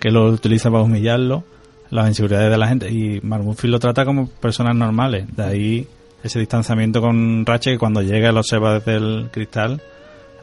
[0.00, 1.44] que lo utiliza para humillarlo
[1.90, 2.90] las inseguridades de la gente.
[2.90, 5.26] Y Marmurphy lo trata como personas normales.
[5.36, 5.86] De ahí
[6.22, 9.80] ese distanciamiento con Ratchet que cuando llega lo observa desde el cristal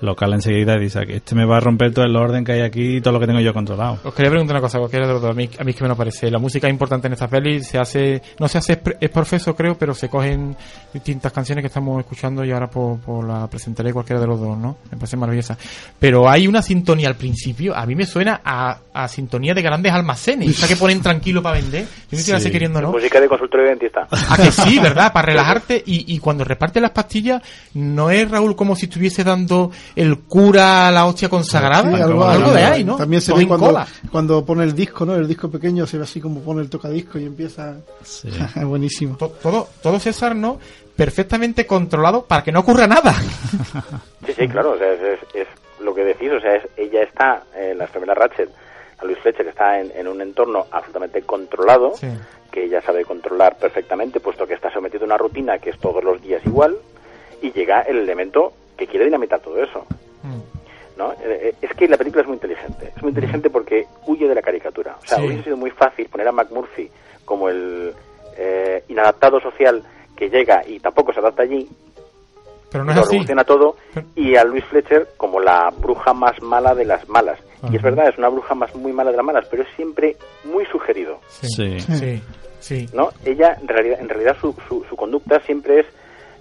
[0.02, 2.54] lo cala enseguida y dice que este me va a romper todo el orden que
[2.54, 4.00] hay aquí y todo lo que tengo yo controlado.
[4.04, 5.90] Os quería preguntar una cosa, cualquiera de los dos, a mí, a mí que me
[5.90, 6.30] lo parece.
[6.30, 9.78] La música es importante en esta peli, se hace, no se hace es profeso creo,
[9.78, 10.56] pero se cogen
[10.94, 14.58] distintas canciones que estamos escuchando y ahora por, por la presentaré cualquiera de los dos,
[14.58, 14.78] ¿no?
[14.92, 15.58] Me parece maravillosa.
[16.00, 19.92] Pero hay una sintonía al principio, a mí me suena a, a sintonía de grandes
[19.92, 21.86] almacenes, esa que ponen tranquilo para vender.
[22.12, 22.40] Yo sí.
[22.40, 22.92] sé queriendo, ¿no?
[22.92, 24.08] Música de consultorio de dentista.
[24.30, 25.12] A que sí, ¿verdad?
[25.14, 27.42] Para relajarte y, y cuando reparte las pastillas,
[27.74, 32.04] no es Raúl como si estuviese dando el cura la hostia consagrada.
[32.04, 32.96] algo, de ahí, ¿no?
[32.96, 35.16] También se ve cuando, cuando, pone el disco, ¿no?
[35.16, 37.76] El disco pequeño se ve así como pone el tocadisco y empieza.
[38.64, 39.18] Buenísimo.
[39.18, 40.60] Todo, todo César, ¿no?
[40.96, 43.14] Perfectamente controlado para que no ocurra nada.
[44.26, 44.72] Sí, sí, claro.
[44.72, 45.48] O sea, es,
[45.80, 46.32] lo que decís.
[46.32, 48.50] O sea, es, ella está, en la enfermera Ratchet,
[48.98, 51.94] a Luis Fletcher está en, un entorno absolutamente controlado,
[52.52, 56.04] que ella sabe controlar perfectamente, puesto que está sometido a una rutina que es todos
[56.04, 56.78] los días igual,
[57.42, 59.86] y llega el elemento que quiere dinamitar todo eso.
[60.24, 60.56] Mm.
[60.98, 61.12] ¿no?
[61.14, 61.18] Eh,
[61.50, 62.92] eh, es que la película es muy inteligente.
[62.96, 64.98] Es muy inteligente porque huye de la caricatura.
[65.02, 66.90] O sea, hubiese sido muy fácil poner a McMurphy
[67.26, 67.94] como el
[68.38, 69.84] eh, inadaptado social
[70.16, 71.68] que llega y tampoco se adapta allí.
[72.72, 73.26] Pero no es así.
[73.46, 73.76] todo.
[74.16, 77.40] Y a Luis Fletcher como la bruja más mala de las malas.
[77.72, 80.18] Y es verdad, es una bruja más muy mala de las malas, pero es siempre
[80.44, 81.20] muy sugerido.
[81.28, 82.22] Sí, sí,
[82.60, 82.90] sí.
[82.94, 83.10] ¿No?
[83.24, 85.86] Ella, en realidad, en realidad su, su, su conducta siempre es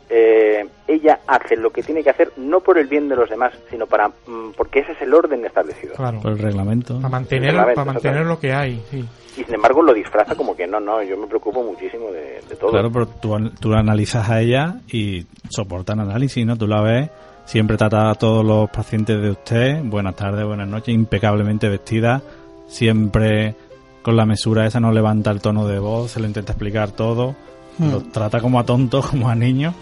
[0.09, 3.53] eh, ella hace lo que tiene que hacer no por el bien de los demás,
[3.71, 5.95] sino para mm, porque ese es el orden establecido.
[5.95, 6.21] Claro.
[6.21, 6.97] Por el reglamento.
[6.97, 9.05] Para mantener, para mantener lo que hay, sí.
[9.37, 12.71] Y sin embargo lo disfraza como que no, no, yo me preocupo muchísimo de, todo.
[12.71, 16.57] Claro, pero tú, tú la analizas a ella y soporta el análisis, ¿no?
[16.57, 17.11] Tú la ves,
[17.45, 22.23] siempre trata a todos los pacientes de usted, buenas tardes, buenas noches, impecablemente vestida,
[22.69, 23.57] siempre
[24.03, 27.35] con la mesura esa no levanta el tono de voz, se le intenta explicar todo
[27.78, 27.90] Hmm.
[27.90, 29.74] Los trata como a tontos, como a niños.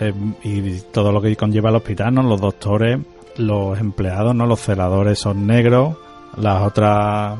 [0.00, 2.22] Eh, y todo lo que conlleva el hospital, ¿no?
[2.22, 2.98] Los doctores,
[3.36, 4.46] los empleados, ¿no?
[4.46, 5.96] Los celadores son negros,
[6.36, 7.38] las otras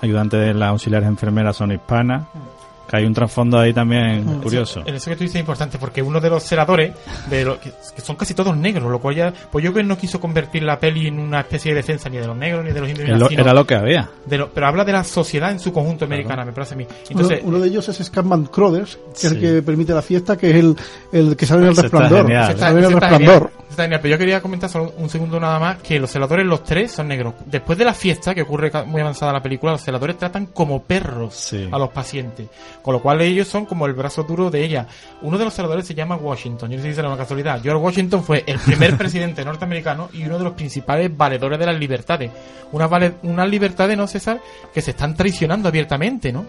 [0.00, 2.22] ayudantes de las auxiliares enfermeras son hispanas.
[2.22, 2.59] Hmm
[2.90, 4.42] que hay un trasfondo ahí también mm.
[4.42, 4.82] curioso.
[4.84, 6.92] En eso que tú dices es importante, porque uno de los celadores,
[7.28, 7.70] de lo, que,
[8.02, 10.80] son casi todos negros, lo cual ya, pues yo creo que no quiso convertir la
[10.80, 13.30] peli en una especie de defensa ni de los negros ni de los indios.
[13.30, 14.10] era lo que había.
[14.28, 16.86] pero habla de la sociedad en su conjunto americana, me parece a mí.
[17.08, 20.50] Entonces, uno, de ellos es Scatman Crothers, que es el que permite la fiesta, que
[20.50, 20.76] es el,
[21.12, 22.26] el que sale en el resplandor.
[22.58, 23.50] Sale en el resplandor.
[23.76, 27.06] pero yo quería comentar solo un segundo nada más que los celadores, los tres, son
[27.06, 27.34] negros.
[27.46, 31.54] Después de la fiesta, que ocurre muy avanzada la película, los celadores tratan como perros
[31.70, 32.48] a los pacientes
[32.82, 34.86] con lo cual ellos son como el brazo duro de ella.
[35.22, 37.60] Uno de los senadores se llama Washington, yo no sé si será una casualidad.
[37.62, 41.78] George Washington fue el primer presidente norteamericano y uno de los principales valedores de las
[41.78, 42.30] libertades.
[42.72, 44.40] Una, vale, una libertades, ¿no, César?
[44.72, 46.42] Que se están traicionando abiertamente, ¿no?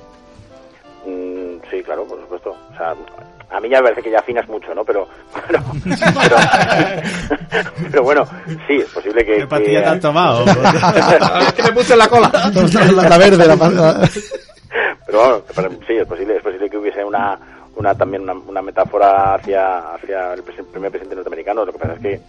[1.05, 2.51] Mm, sí, claro, por supuesto.
[2.51, 2.95] O sea,
[3.51, 4.85] a mí ya me parece que ya afinas mucho, ¿no?
[4.85, 5.07] Pero,
[7.91, 8.25] pero, bueno,
[8.67, 9.37] sí, es posible que...
[9.37, 10.45] ¿Qué pastilla te has tomado?
[10.45, 12.31] es que me puse la cola.
[12.31, 14.09] la, verde, la,
[15.11, 17.37] pero bueno, sí, es posible, es posible que hubiese una,
[17.75, 21.65] una también una, metáfora hacia, hacia el, primer presidente norteamericano.
[21.65, 22.21] Lo que pasa es que,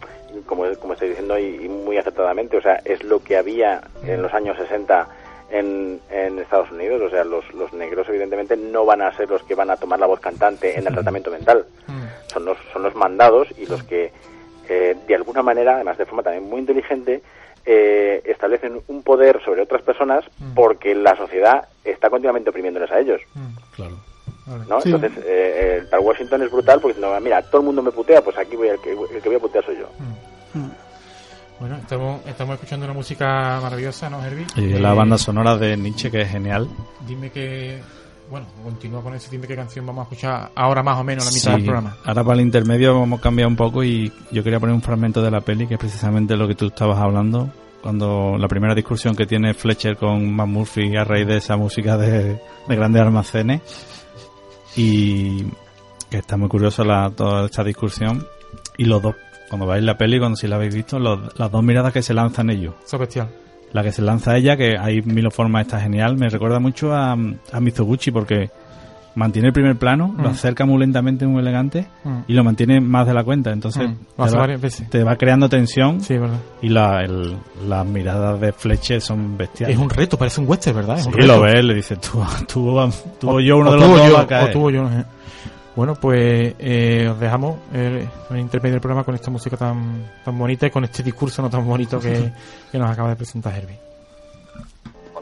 [0.47, 4.35] como, como estoy diciendo y, muy acertadamente, o sea, es lo que había en los
[4.35, 5.09] años 60
[5.51, 7.01] en, en Estados Unidos.
[7.03, 10.01] O sea, los, los negros, evidentemente, no van a ser los que van a tomar
[10.01, 11.65] la voz cantante en el tratamiento mental.
[11.87, 12.33] Mm.
[12.33, 14.13] Son los, son los mandados y los que,
[14.69, 17.23] eh, de alguna manera, además de forma también muy inteligente,
[17.65, 20.55] eh, establecen un poder sobre otras personas mm.
[20.55, 23.21] porque la sociedad está continuamente oprimiéndoles a ellos.
[23.35, 23.97] Mm, claro.
[24.69, 24.79] ¿no?
[24.85, 28.37] Entonces, eh, para Washington es brutal porque no, mira, todo el mundo me putea, pues
[28.39, 29.89] aquí voy, el, que, el que voy a putear soy yo.
[30.55, 30.71] Mm.
[31.61, 34.47] Bueno, estamos, estamos escuchando una música maravillosa, ¿no, Herbie?
[34.57, 36.69] Y la banda sonora de Nietzsche, que es genial.
[37.07, 37.81] Dime que
[38.31, 41.33] bueno, continúa con ese dime qué canción vamos a escuchar ahora más o menos, la
[41.33, 41.97] mitad del programa.
[42.05, 45.23] Ahora para el intermedio vamos a cambiar un poco y yo quería poner un fragmento
[45.23, 47.51] de la peli que es precisamente lo que tú estabas hablando,
[47.83, 51.97] cuando la primera discusión que tiene Fletcher con Matt Murphy a raíz de esa música
[51.97, 53.61] de, grandes almacenes
[54.77, 55.45] y
[56.09, 58.27] que está muy curiosa la, toda esta discusión
[58.79, 59.15] y los dos,
[59.49, 62.51] cuando veis la peli, cuando si la habéis visto, las dos miradas que se lanzan
[62.51, 62.75] ellos.
[62.85, 63.42] Eso bestial
[63.73, 67.13] la que se lanza ella, que ahí Milo Forma está genial, me recuerda mucho a,
[67.13, 68.51] a Mizoguchi porque
[69.15, 70.33] mantiene el primer plano, lo mm.
[70.33, 72.19] acerca muy lentamente, muy elegante mm.
[72.29, 73.51] y lo mantiene más de la cuenta.
[73.53, 74.89] Entonces mm.
[74.91, 76.01] te, va, creando tensión
[76.63, 77.07] y la,
[77.67, 79.77] las miradas de Fletcher son bestiales.
[79.77, 80.99] Es un reto, parece un western, ¿verdad?
[80.99, 84.57] sí, lo ves, le dice, tú, tuvo yo uno de los dos a caer.
[85.75, 90.11] Bueno, pues eh, os dejamos eh, en el intermedio del programa con esta música tan,
[90.25, 92.31] tan bonita y con este discurso no tan bonito que,
[92.71, 93.79] que nos acaba de presentar Herbie.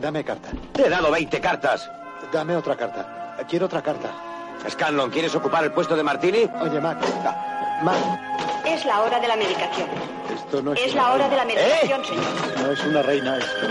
[0.01, 0.49] Dame carta.
[0.73, 1.91] Te he dado 20 cartas.
[2.33, 3.37] Dame otra carta.
[3.49, 4.11] Quiero otra carta.
[4.69, 6.49] Scanlon, ¿quieres ocupar el puesto de Martini?
[6.61, 6.99] Oye, Mac.
[7.83, 7.97] Mac.
[8.67, 9.89] Es la hora de la medicación.
[10.35, 10.81] Esto no es.
[10.81, 12.05] Es la hora de la medicación, ¿Eh?
[12.05, 12.67] señor.
[12.67, 13.69] No es una reina esto.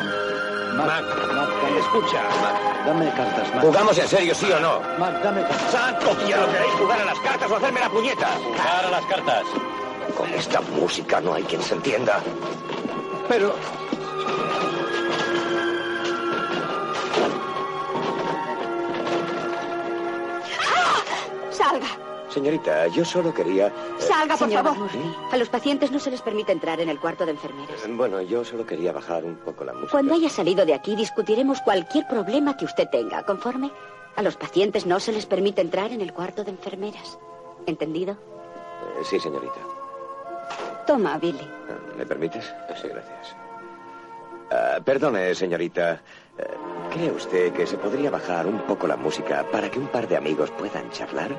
[0.75, 2.78] Mac, Mac, escucha, Mac.
[2.85, 3.61] Dame cartas, Mac.
[3.63, 4.79] ¿Jugamos en serio, sí o no?
[4.97, 5.71] Mac, dame cartas.
[5.71, 6.45] ¡Santo cielo!
[6.51, 8.27] ¿Queréis jugar a las cartas o hacerme la puñeta?
[8.43, 9.43] Jugar a las cartas.
[10.17, 12.19] Con esta música no hay quien se entienda.
[13.27, 13.55] Pero...
[20.59, 21.01] ¡Ah!
[21.51, 22.08] ¡Salga!
[22.29, 23.67] Señorita, yo solo quería...
[23.67, 24.77] Eh, Salga, por favor.
[25.31, 27.81] A los pacientes no se les permite entrar en el cuarto de enfermeras.
[27.89, 29.91] Bueno, yo solo quería bajar un poco la música.
[29.91, 33.23] Cuando haya salido de aquí, discutiremos cualquier problema que usted tenga.
[33.23, 33.71] ¿Conforme?
[34.15, 37.17] A los pacientes no se les permite entrar en el cuarto de enfermeras.
[37.65, 38.13] ¿Entendido?
[38.13, 39.59] Eh, sí, señorita.
[40.85, 41.47] Toma, Billy.
[41.97, 42.45] ¿Me permites?
[42.81, 43.35] Sí, gracias.
[44.51, 46.01] Ah, perdone, señorita.
[46.37, 46.43] Eh,
[46.91, 50.17] ¿Cree usted que se podría bajar un poco la música para que un par de
[50.17, 51.29] amigos puedan charlar?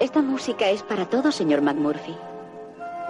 [0.00, 2.16] Esta música es para todos, señor McMurphy.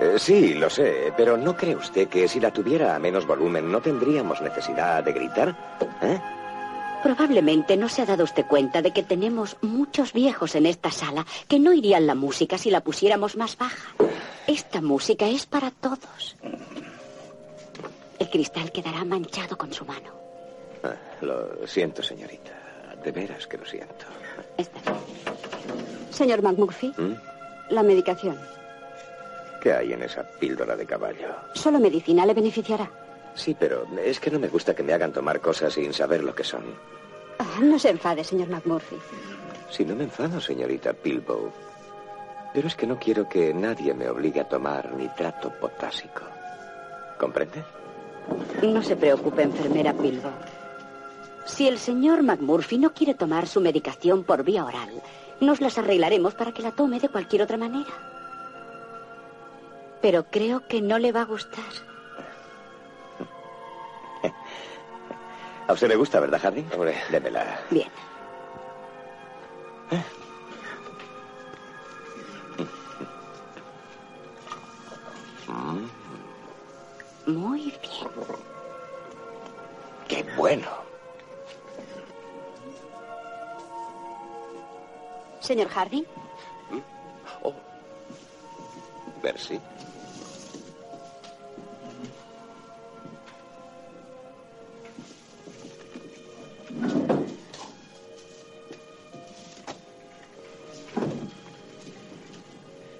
[0.00, 3.70] Eh, sí, lo sé, pero ¿no cree usted que si la tuviera a menos volumen
[3.70, 5.78] no tendríamos necesidad de gritar?
[6.02, 6.18] ¿Eh?
[7.02, 11.24] Probablemente no se ha dado usted cuenta de que tenemos muchos viejos en esta sala
[11.46, 13.94] que no irían la música si la pusiéramos más baja.
[14.48, 16.36] Esta música es para todos.
[18.18, 20.10] El cristal quedará manchado con su mano.
[20.82, 22.50] Ah, lo siento, señorita.
[23.04, 24.06] De veras que lo siento.
[24.58, 25.99] Está bien.
[26.10, 27.14] Señor McMurphy, ¿Mm?
[27.70, 28.36] la medicación.
[29.60, 31.28] ¿Qué hay en esa píldora de caballo?
[31.54, 32.90] Solo medicina le beneficiará.
[33.34, 36.34] Sí, pero es que no me gusta que me hagan tomar cosas sin saber lo
[36.34, 36.64] que son.
[37.38, 38.96] Ah, no se enfade, señor McMurphy.
[39.70, 41.52] Si no me enfado, señorita Pilbow.
[42.52, 46.22] Pero es que no quiero que nadie me obligue a tomar nitrato potásico.
[47.18, 47.62] ¿Comprende?
[48.62, 50.32] No se preocupe, enfermera Pilbow.
[51.44, 54.90] Si el señor McMurphy no quiere tomar su medicación por vía oral,
[55.40, 57.90] nos las arreglaremos para que la tome de cualquier otra manera.
[60.02, 61.64] Pero creo que no le va a gustar.
[65.68, 66.64] A usted le gusta, ¿verdad, Harry?
[66.72, 67.60] Hombre, démela.
[67.70, 67.88] Bien.
[77.26, 78.10] Muy bien.
[80.08, 80.89] ¡Qué bueno!
[85.40, 86.04] Señor Harding,
[87.42, 87.54] Oh.
[89.22, 89.60] Merci.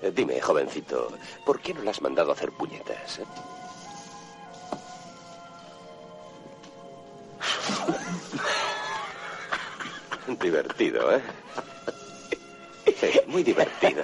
[0.02, 1.12] Eh, Dime, jovencito,
[1.44, 3.18] ¿por qué no le has mandado a hacer puñetas?
[3.18, 3.24] eh?
[10.40, 11.22] Divertido, ¿eh?
[13.26, 14.02] Muy divertido.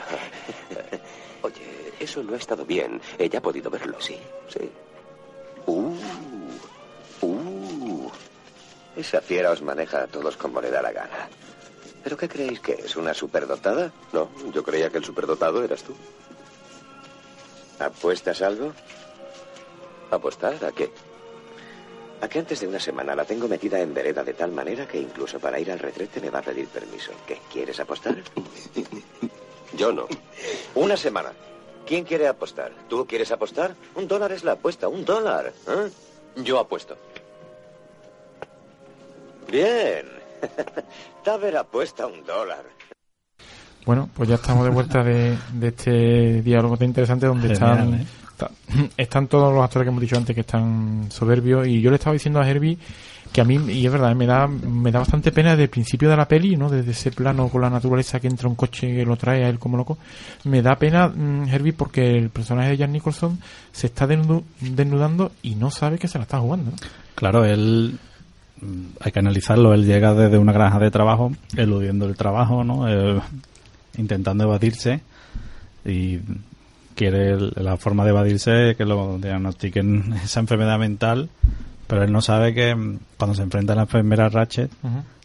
[1.43, 3.01] Oye, eso no ha estado bien.
[3.19, 4.01] Ella ha podido verlo.
[4.01, 4.71] Sí, sí.
[5.67, 5.95] Uh,
[7.23, 8.11] uh.
[8.97, 11.29] Esa fiera os maneja a todos como le da la gana.
[12.03, 12.97] ¿Pero qué creéis que es?
[12.97, 13.93] ¿Una superdotada?
[14.13, 15.95] No, yo creía que el superdotado eras tú.
[17.79, 18.73] ¿Apuestas algo?
[20.11, 20.91] ¿Apostar a qué?
[22.21, 24.99] A que antes de una semana la tengo metida en vereda de tal manera que
[24.99, 27.13] incluso para ir al retrete me va a pedir permiso.
[27.27, 27.39] ¿Qué?
[27.53, 28.17] ¿Quieres apostar?
[29.77, 30.07] Yo no.
[30.75, 31.33] Una semana.
[31.87, 32.73] ¿Quién quiere apostar?
[32.89, 33.75] ¿Tú quieres apostar?
[33.95, 35.53] Un dólar es la apuesta, un dólar.
[35.69, 35.91] ¿eh?
[36.43, 36.97] Yo apuesto.
[39.51, 40.07] Bien.
[41.25, 42.65] Taver apuesta un dólar.
[43.85, 47.95] Bueno, pues ya estamos de vuelta de, de este diálogo tan interesante donde Genial, están,
[47.95, 48.07] ¿eh?
[48.37, 48.51] Está-
[48.97, 52.15] están todos los actores que hemos dicho antes que están soberbios y yo le estaba
[52.15, 52.79] diciendo a Herbie
[53.33, 56.09] que a mí, y es verdad, me da, me da bastante pena desde el principio
[56.09, 56.71] de la peli, ¿no?
[56.71, 59.59] Desde ese plano con la naturaleza que entra un coche que lo trae a él
[59.59, 59.99] como loco.
[60.45, 63.39] Me da pena, mm, Herbie, porque el personaje de Jan Nicholson
[63.73, 66.73] se está desnu- desnudando y no sabe que se la está jugando.
[67.15, 67.99] Claro, él
[68.63, 69.75] mm, hay que analizarlo.
[69.75, 72.89] Él llega desde una granja de trabajo, eludiendo el trabajo, ¿no?
[72.89, 73.21] Eh,
[73.99, 75.01] intentando evadirse
[75.85, 76.21] y
[76.97, 81.29] quiere la forma de evadirse que lo diagnostiquen esa enfermedad mental,
[81.87, 84.71] pero él no sabe que mm, cuando se enfrenta a la enfermera Ratchet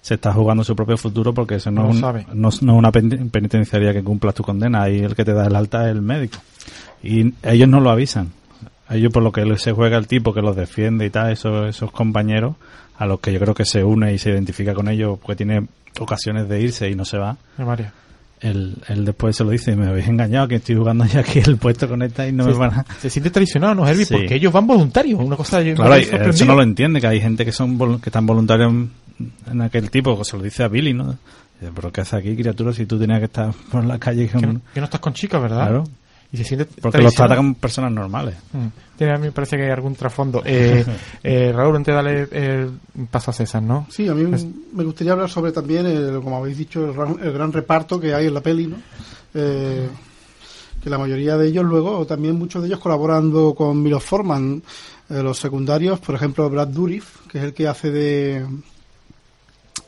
[0.01, 2.25] se está jugando su propio futuro porque eso no, No es, un- sabe.
[2.33, 5.47] no no es una pen- penitenciaría que cumplas tu condena, ahí el que te da
[5.47, 6.37] el alta es el médico.
[7.03, 8.29] Y ellos no lo avisan.
[8.89, 11.91] Ellos por lo que se juega el tipo que los defiende y tal, esos, esos
[11.91, 12.55] compañeros,
[12.97, 15.67] a los que yo creo que se une y se identifica con ellos porque tiene
[15.99, 17.37] ocasiones de irse y no se va.
[17.57, 17.93] De varias.
[18.41, 21.57] Él, él después se lo dice, me habéis engañado que estoy jugando ya aquí el
[21.57, 22.85] puesto con esta y no me van a...
[22.99, 24.05] se siente traicionado, ¿no, Herbie?
[24.05, 24.15] Sí.
[24.15, 25.19] Porque ellos van voluntarios.
[25.21, 28.71] Una cosa Claro, eso no lo entiende, que hay gente que son que están voluntarios
[28.71, 28.91] en,
[29.51, 31.17] en aquel tipo, que se lo dice a Billy, ¿no?
[31.59, 34.41] Dice, Pero ¿qué hace aquí, criatura, si tú tenías que estar por la calle con...
[34.41, 35.67] que, no, que no estás con chicas, ¿verdad?
[35.67, 35.83] Claro,
[36.33, 38.35] Y se siente porque los trata como personas normales.
[38.53, 38.67] Mm.
[38.97, 40.41] Tiene, a mí me parece que hay algún trasfondo.
[40.45, 40.85] Eh,
[41.23, 42.71] eh, Raúl, antes de darle el
[43.09, 43.85] paso a César, ¿no?
[43.89, 47.17] Sí, a mí Es- me gustaría hablar sobre también, el, como habéis dicho, el, gran-
[47.21, 48.77] el gran reparto que hay en la peli, ¿no?
[49.33, 49.89] Eh,
[50.81, 54.63] que la mayoría de ellos luego, también muchos de ellos colaborando con Milos Forman.
[55.09, 58.45] Eh, los secundarios, por ejemplo, Brad Dourif, que es el que hace de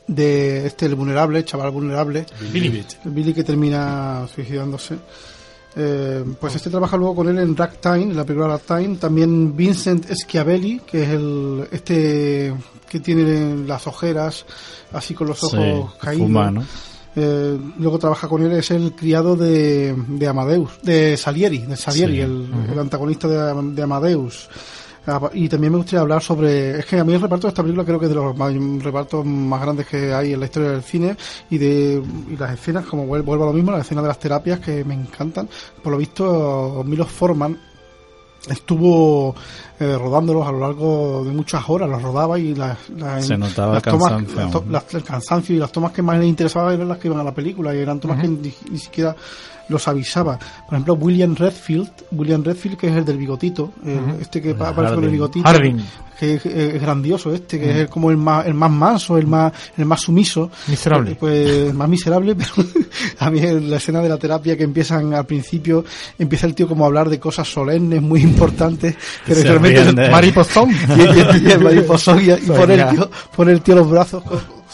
[0.06, 2.84] de este el vulnerable, el chaval vulnerable, Billy.
[3.04, 4.96] Billy que termina suicidándose.
[5.76, 8.96] Eh, pues este trabaja luego con él en Ragtime, la película Ragtime.
[8.96, 12.54] También Vincent Schiavelli, que es el este
[12.88, 14.44] que tiene las ojeras
[14.92, 16.26] así con los ojos Sí, caídos.
[16.28, 16.64] fuma, ¿no?
[17.16, 22.14] Eh, luego trabaja con él, es el criado de, de Amadeus, de Salieri, de Salieri,
[22.14, 22.20] Sí.
[22.20, 24.48] el, el antagonista de, de Amadeus.
[25.06, 26.78] Ah, Y también me gustaría hablar sobre.
[26.78, 28.54] Es que a mí el reparto de esta película creo que es de los más-
[28.82, 31.16] repartos más grandes que hay en la historia del cine.
[31.50, 34.18] Y de y las escenas, como vuel- vuelvo a lo mismo, las escenas de las
[34.18, 35.48] terapias que me encantan.
[35.82, 37.58] Por lo visto, Milos Forman
[38.48, 39.34] estuvo
[39.80, 42.76] eh, rodándolos a lo largo de muchas horas, los rodaba y las,
[43.20, 44.64] Se notaba las tomas, cansancio.
[44.70, 47.20] las to- el cansancio y las tomas que más le interesaban eran las que iban
[47.20, 49.16] a la película y eran tomas que ni, ni siquiera
[49.68, 50.38] los avisaba.
[50.66, 54.20] Por ejemplo, William Redfield, William Redfield que es el del bigotito, Ujú.
[54.20, 55.80] este que aparece con el bigotito, Harding.
[56.18, 59.52] que es, es grandioso este, que es como el más, el más manso, el más,
[59.76, 60.50] el más sumiso.
[60.68, 61.12] Miserable.
[61.12, 62.50] Eh, Pues más miserable, pero
[63.18, 65.84] a mí en la escena de la terapia que empiezan al principio,
[66.18, 68.94] empieza el tío como a hablar de cosas solemnes, muy importantes,
[69.26, 70.08] Se realmente.
[70.10, 70.70] Mariposón.
[70.70, 74.22] y, y- y el mariposón y, y pone, el tío, pone el tío los brazos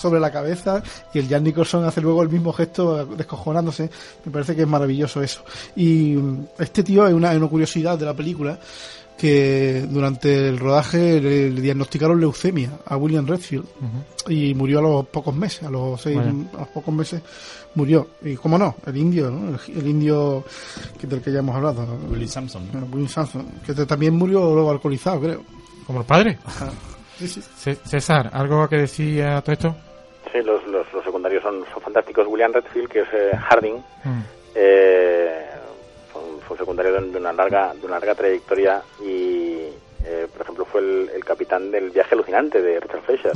[0.00, 0.82] sobre la cabeza
[1.12, 3.90] y el Jan Nicholson hace luego el mismo gesto descojonándose.
[4.24, 5.44] Me parece que es maravilloso eso.
[5.76, 8.58] Y mm, este tío es una, es una curiosidad de la película
[9.18, 13.66] que durante el rodaje le, le diagnosticaron leucemia a William Redfield
[14.28, 16.30] y murió a los pocos meses, a los seis, Vaya.
[16.54, 17.20] a los pocos meses
[17.74, 18.08] murió.
[18.24, 19.50] Y cómo no, el indio, ¿no?
[19.68, 20.42] el, el indio
[20.98, 22.62] que del que ya hemos hablado, Willie Sampson.
[22.72, 22.86] ¿no?
[22.86, 25.42] William Samson, que te- también murió luego alcoholizado, creo.
[25.86, 26.38] Como el padre.
[27.18, 27.42] Sí, sí.
[27.58, 29.76] C- César, ¿algo que decir a todo esto?
[30.32, 32.26] Sí, los, los, los secundarios son, son fantásticos.
[32.26, 34.20] William Redfield, que es eh, Harding, Mm.
[34.54, 35.46] eh,
[36.12, 39.68] fue, un, fue un secundario de, una larga de una larga trayectoria y,
[40.04, 43.32] eh, por ejemplo, fue el, el capitán del viaje alucinante de Richard Fleischer,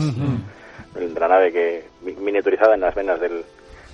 [0.97, 3.45] el de la nave que mi- miniaturizada en las venas del,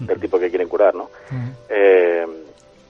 [0.01, 1.11] del tipo que quieren curar, ¿no?
[1.31, 1.49] Mm.
[1.71, 2.27] Eh,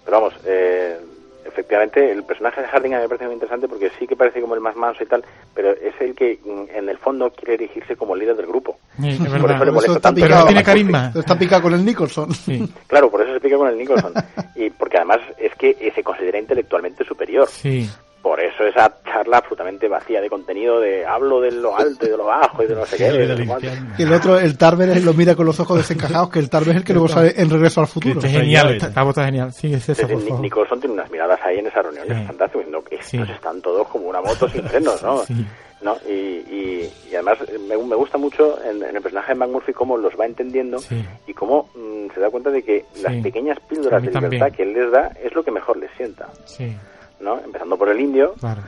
[0.05, 0.99] pero vamos, eh,
[1.47, 4.41] efectivamente, el personaje de Harding a mí me parece muy interesante porque sí que parece
[4.41, 5.24] como el más manso y tal,
[5.55, 8.78] pero es el que mm, en el fondo quiere erigirse como líder del grupo.
[9.01, 9.78] Sí, eso le.
[9.78, 10.20] Eso tanto.
[10.20, 11.12] Pero tiene carisma.
[11.14, 12.32] Está picado con el Nicholson.
[12.34, 14.12] Sí, Claro, por eso se pica con el Nicholson.
[14.57, 17.49] y porque además es que se considera intelectualmente superior.
[17.49, 17.88] sí.
[18.23, 22.16] Por eso esa charla absolutamente vacía de contenido de hablo de lo alto y de
[22.18, 23.85] lo bajo y de no sé qué.
[23.99, 26.77] Y el otro, el Tarver, lo mira con los ojos desencajados, que el Tarver es
[26.77, 28.18] el que luego sale en Regreso al Futuro.
[28.18, 28.75] Es Rey genial, Lloyd.
[28.77, 29.53] esta, esta bota es genial.
[29.55, 30.41] Sí, es Ni- favor.
[30.41, 32.21] Nicholson tiene unas miradas ahí en esa reunión, y Sí.
[32.21, 32.59] es fantástico.
[32.59, 33.33] diciendo que estos Sí.
[33.35, 35.25] están todos como una moto sin frenos, ¿no?
[35.25, 35.47] Sí.
[35.81, 35.97] ¿No?
[36.07, 39.97] Y, y, y además me, me gusta mucho en, en el personaje de McMurphy cómo
[39.97, 41.03] los va entendiendo Sí.
[41.27, 44.33] y cómo mm, se da cuenta de que las pequeñas píldoras de también.
[44.33, 46.77] libertad que él les da es lo que mejor les sienta, Sí,
[47.21, 47.39] ¿no?
[47.41, 48.62] Empezando por el indio claro.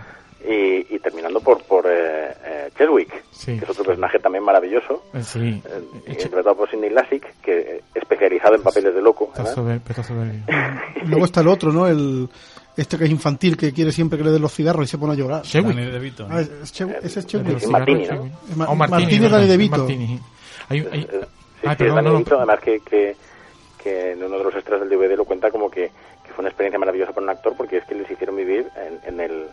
[0.47, 3.59] y, y terminando por, por eh, eh, Cheswick, Sí.
[3.59, 5.63] que es otro personaje también maravilloso, Eh, Sí.
[5.65, 9.33] eh, Eh, interpretado por Sidney Lassick, que eh, especializado en papeles de loco.
[11.07, 11.87] Luego está el otro, ¿no?
[11.87, 12.29] El,
[12.77, 15.13] este que es infantil, que quiere siempre que le den los cigarros y se pone
[15.13, 15.43] a llorar.
[16.31, 18.07] Ah, es- es Che- ese es de Martini, ¿no?
[18.09, 18.33] Chadwick.
[18.57, 19.77] Ma- Oh, Martini, Martini es DeVito.
[19.79, 20.21] Martini.
[20.69, 22.13] Hay- hay- Eh, sí, Ah, sí, perdón, es no, no.
[22.19, 23.17] DeVito, además que, que,
[23.83, 25.91] que en uno de los extras del DVD lo cuenta como que,
[26.33, 29.01] que fue una experiencia maravillosa para un actor porque es que les hicieron vivir en,
[29.15, 29.47] en el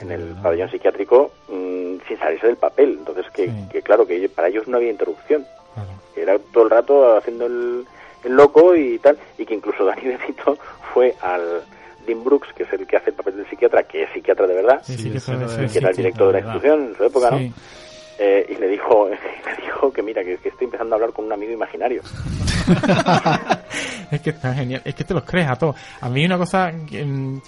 [0.00, 2.96] en el pabellón psiquiátrico mm, sin salirse del papel.
[2.98, 3.68] Entonces, que, Sí.
[3.70, 5.46] que claro, que para ellos no había interrupción.
[5.74, 5.88] Claro.
[6.14, 7.84] que era todo el rato haciendo el,
[8.24, 10.56] el loco y tal, y que incluso Danny DeVito
[10.92, 11.62] fue al
[12.06, 14.54] Dean Brooks, que es el que hace el papel del psiquiatra, que es psiquiatra de
[14.54, 16.02] verdad, Sí, que era el sí.
[16.02, 17.38] director de la institución en su época, ¿no?
[18.18, 21.26] Eh, y le dijo, le dijo que mira, que, que estoy empezando a hablar con
[21.26, 22.02] un amigo imaginario.
[24.10, 25.76] es que está genial, es que te los crees a todos.
[26.00, 27.40] A mí una cosa que, mm,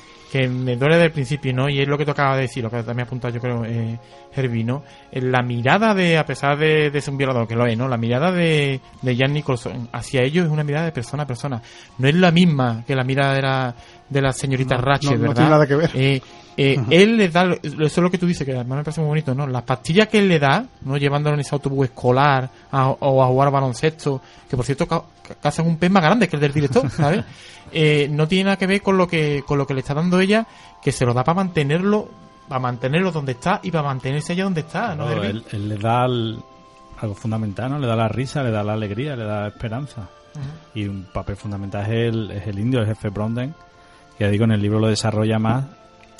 [0.50, 1.66] me duele del principio, ¿no?
[1.66, 3.64] Y es lo que te acaba de decir, lo que también ha apuntado yo creo
[3.64, 3.98] eh,
[4.34, 4.82] Herbie, ¿no?
[5.10, 7.88] Eh, La mirada de, a pesar de, de ser un violador, que lo es, ¿no?
[7.88, 11.62] La mirada de, de Jan Nicholson hacia ellos es una mirada de persona a persona.
[11.98, 13.74] No es la misma que la mirada de la,
[14.08, 15.34] de la señorita No, Ratchet, no, no ¿verdad?
[15.34, 15.90] tiene nada que ver.
[15.94, 16.20] Eh,
[16.58, 19.08] eh, Él le da, eso es lo que tú dices, que además me parece muy
[19.08, 19.46] bonito, ¿no?
[19.46, 20.96] Las pastillas que él le da, ¿no?
[20.96, 25.34] Llevándolo en ese autobús escolar a- o a jugar baloncesto, que por cierto ca- ca-
[25.34, 27.24] cazan un pez más grande que el del director, ¿sabes?
[27.72, 30.18] Eh, no tiene nada que ver con lo que, con lo que le está dando
[30.20, 30.46] ella,
[30.82, 32.08] que se lo da para mantenerlo,
[32.48, 35.06] para mantenerlo donde está y para mantenerse allá donde está, ¿no?
[35.06, 36.38] Claro, él, él le da el-
[37.02, 37.78] algo fundamental, ¿no?
[37.78, 40.08] Le da la risa, le da la alegría, le da la esperanza.
[40.74, 43.54] Y un papel fundamental es el, es el indio, el jefe Bronden,
[44.18, 45.64] ya digo, en el libro lo desarrolla más.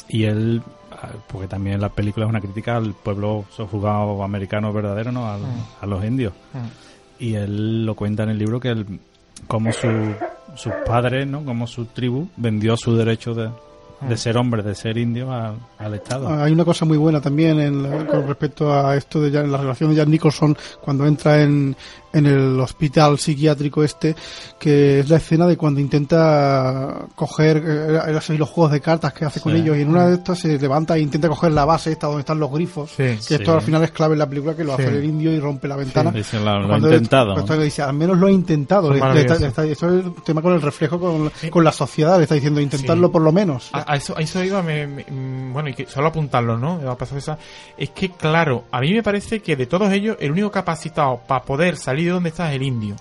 [0.09, 4.73] Y él, ah, porque también en la película es una crítica al pueblo sojugado americano
[4.73, 5.27] verdadero, ¿no?
[5.31, 5.41] Al-
[5.81, 6.33] a los indios.
[6.53, 7.23] Mm.
[7.25, 9.01] Y él lo cuenta en el libro que él,
[9.49, 9.89] como su,
[10.55, 11.45] sus padres, ¿no?
[11.45, 13.51] Como su tribu vendió su derecho de,
[14.07, 16.29] de ser hombre, de ser indio al, al Estado.
[16.29, 19.51] Ah, Hay una cosa muy buena también en la- con respecto a esto de Jan-
[19.51, 21.75] la relación de Jan Nicholson cuando entra en,
[22.17, 24.15] en el hospital psiquiátrico este,
[24.59, 29.25] que es la escena de cuando intenta coger eh, así los juegos de cartas que
[29.25, 31.93] hace con ellos y en una de estas se levanta e intenta coger la base
[31.93, 33.03] esta donde están los grifos, Sí.
[33.03, 33.35] que Sí.
[33.35, 34.83] esto al final es clave en la película que lo Sí.
[34.83, 36.11] hace el indio y rompe la ventana.
[36.11, 37.35] Dice, lo ha intentado.
[37.57, 38.89] le dice, al menos lo ha intentado.
[38.89, 39.43] Le- le maravillosos.
[39.43, 42.17] está- le está- esto es el tema con el reflejo con, con la sociedad.
[42.17, 43.13] Le está diciendo, intentarlo Sí.
[43.13, 43.71] por lo menos.
[43.73, 46.81] A, a eso, a eso iba, me- me- mm, bueno, y que solo apuntarlo, ¿no?
[46.83, 47.39] Va a pasar esa-
[47.77, 51.43] Es que, claro, a mí me parece que de todos ellos, el único capacitado para
[51.45, 52.97] poder salir de donde está es el indio.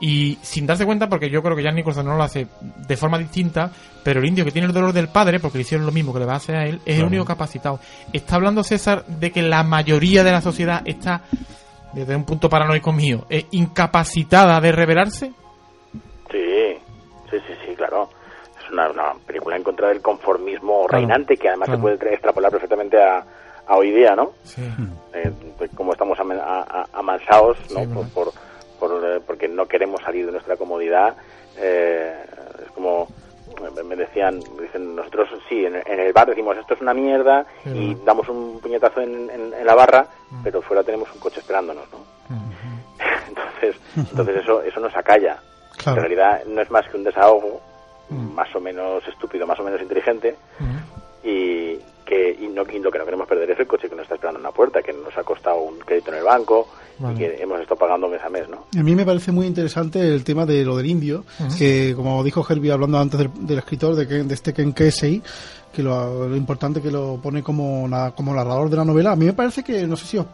[0.00, 3.18] Y sin darse cuenta, porque yo creo que Jan Nicholson no lo hace de forma
[3.18, 3.70] distinta,
[4.02, 6.18] pero el indio que tiene el dolor del padre, porque le hicieron lo mismo que
[6.18, 7.78] le va a hacer a él, es el único capacitado.
[8.12, 11.22] ¿Está hablando César de que la mayoría de la sociedad está,
[11.92, 15.32] desde un punto paranoico mío, incapacitada de revelarse?
[16.30, 16.76] Sí,
[17.30, 18.08] sí, sí, sí, claro.
[18.62, 23.24] Es una, película en contra del conformismo reinante que además se puede extrapolar perfectamente a,
[23.68, 24.32] hoy día, ¿no?
[24.44, 24.62] Sí.
[25.12, 26.18] Eh, pues como estamos
[26.92, 27.84] amansados, ¿no?
[28.10, 28.32] por,
[28.78, 31.14] por, eh, porque no queremos salir de nuestra comodidad.
[31.56, 32.14] Eh,
[32.64, 33.08] es como
[33.86, 38.28] me decían, dicen nosotros sí, en, el bar decimos esto es una mierda y damos
[38.28, 40.42] un puñetazo en, la barra, mm.
[40.42, 41.98] pero fuera tenemos un coche esperándonos, ¿no?
[43.28, 45.38] entonces, entonces eso, eso nos acalla.
[45.86, 47.60] En realidad no es más que un desahogo,
[48.08, 48.34] mm.
[48.34, 50.36] más o menos estúpido, más o menos inteligente,
[51.22, 54.14] y que y, no, lo que no queremos perder es el coche que nos está
[54.16, 57.42] esperando en la puerta, que nos ha costado un crédito en el banco, y que
[57.42, 58.64] hemos estado pagando mes a mes, ¿no?
[58.78, 61.24] A mí me parece muy interesante el tema de lo del indio,
[61.58, 65.22] que como dijo Herbie hablando antes del, escritor, de, que, de este Ken Kesey,
[65.74, 69.12] que lo, importante que lo pone como, como narrador de la novela.
[69.12, 70.26] A mí me parece que, no sé si os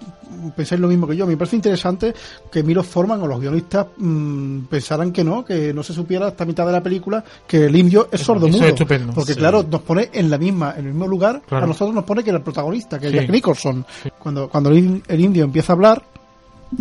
[0.54, 2.14] pensáis lo mismo que yo, a mí me parece interesante
[2.52, 6.44] que Milo Forman o los guionistas mmm, pensaran que no, que no se supiera hasta
[6.44, 8.66] mitad de la película que el indio es sordo mudo.
[9.14, 12.22] porque claro, nos pone en la misma, en el mismo lugar, a nosotros nos pone
[12.22, 13.84] que el protagonista, que es Jack Nicholson.
[14.18, 16.02] Cuando, cuando el indio empieza a hablar,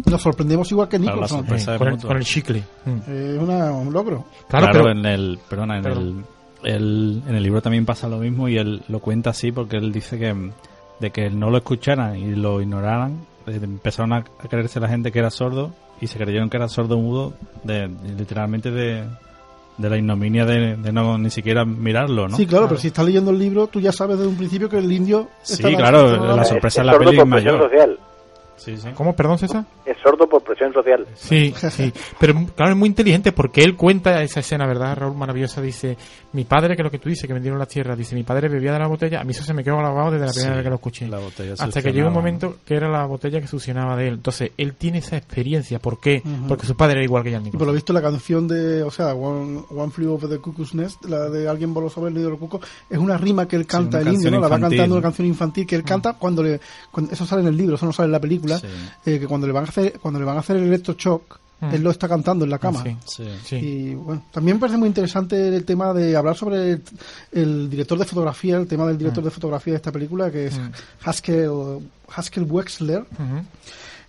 [0.06, 1.46] nos sorprendemos igual que Nicholson.
[1.46, 2.64] con, el, chicle.
[3.08, 4.26] Es un logro.
[4.48, 5.86] Claro, pero en el, perdona, en
[6.64, 9.92] el, en el libro también pasa lo mismo y él lo cuenta así porque él
[9.92, 10.52] dice que
[11.00, 15.20] de que no lo escucharan y lo ignoraran, eh, empezaron a, creerse la gente que
[15.20, 15.72] era sordo
[16.02, 17.34] y se creyeron que era sordo mudo
[17.64, 17.88] de,
[18.18, 19.06] literalmente de,
[19.78, 22.38] de la ignominia de, no ni siquiera mirarlo, ¿no?
[22.38, 24.78] Sí, claro, pero si estás leyendo el libro, tú ya sabes desde un principio que
[24.78, 25.30] el indio...
[25.42, 28.00] Sí, claro, la sorpresa en la peli es mayor.
[28.96, 29.16] ¿Cómo?
[29.16, 29.66] Perdón, César.
[29.86, 31.06] Es sordo por presión social.
[31.16, 31.94] Sí, sí.
[32.20, 34.98] Pero claro, es muy inteligente porque él cuenta esa escena, ¿verdad?
[34.98, 35.98] Raúl maravillosa dice,
[36.34, 38.74] mi padre, que lo que tú dices, que vendieron las tierras, dice, mi padre bebía
[38.74, 40.70] de la botella, a mí eso se me quedó grabado desde la primera vez que
[40.70, 41.10] lo escuché.
[41.58, 44.14] Hasta que llegó un momento que era la botella que succionaba de él.
[44.16, 45.80] Entonces, él tiene esa experiencia.
[45.80, 46.22] ¿Por qué?
[46.48, 49.14] Porque su padre era igual que Jan Por lo visto, la canción de, o sea,
[49.14, 52.38] One, One Flew Over the Cuckoo's Nest, la de Alguien voló sobre el nido del
[52.38, 54.40] cuco, es una rima que él canta el indio, ¿no?
[54.40, 56.60] La va cantando una canción infantil que él canta cuando le,
[57.12, 58.62] eso sale en el libro, eso no sale en la película,
[59.06, 61.74] eh, cuando le van a hacer cuando le van a hacer el electroshock mm.
[61.74, 62.84] él lo está cantando en la cama
[63.52, 66.82] y bueno también me parece muy interesante el tema de hablar sobre
[67.32, 69.28] el, director de fotografía el tema del director mm.
[69.28, 70.72] de fotografía de esta película que es mm.
[71.04, 71.80] Haskell
[72.10, 73.06] Haskell Wexler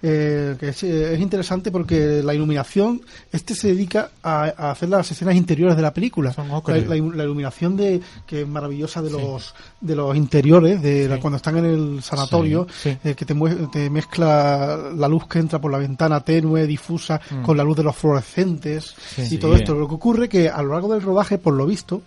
[0.03, 5.35] eh, que eh, es, interesante porque la iluminación, este se dedica a, hacer las escenas
[5.35, 6.35] interiores de la película.
[6.67, 11.65] La, iluminación de que es maravillosa de los de los interiores, de cuando están en
[11.67, 13.35] el sanatorio, eh, que te,
[13.71, 17.43] te, mezcla la luz que entra por la ventana tenue, difusa, mm.
[17.43, 18.95] con la luz de los fluorescentes
[19.31, 19.75] y todo esto.
[19.75, 22.01] Lo que ocurre que a lo largo del rodaje, por lo visto,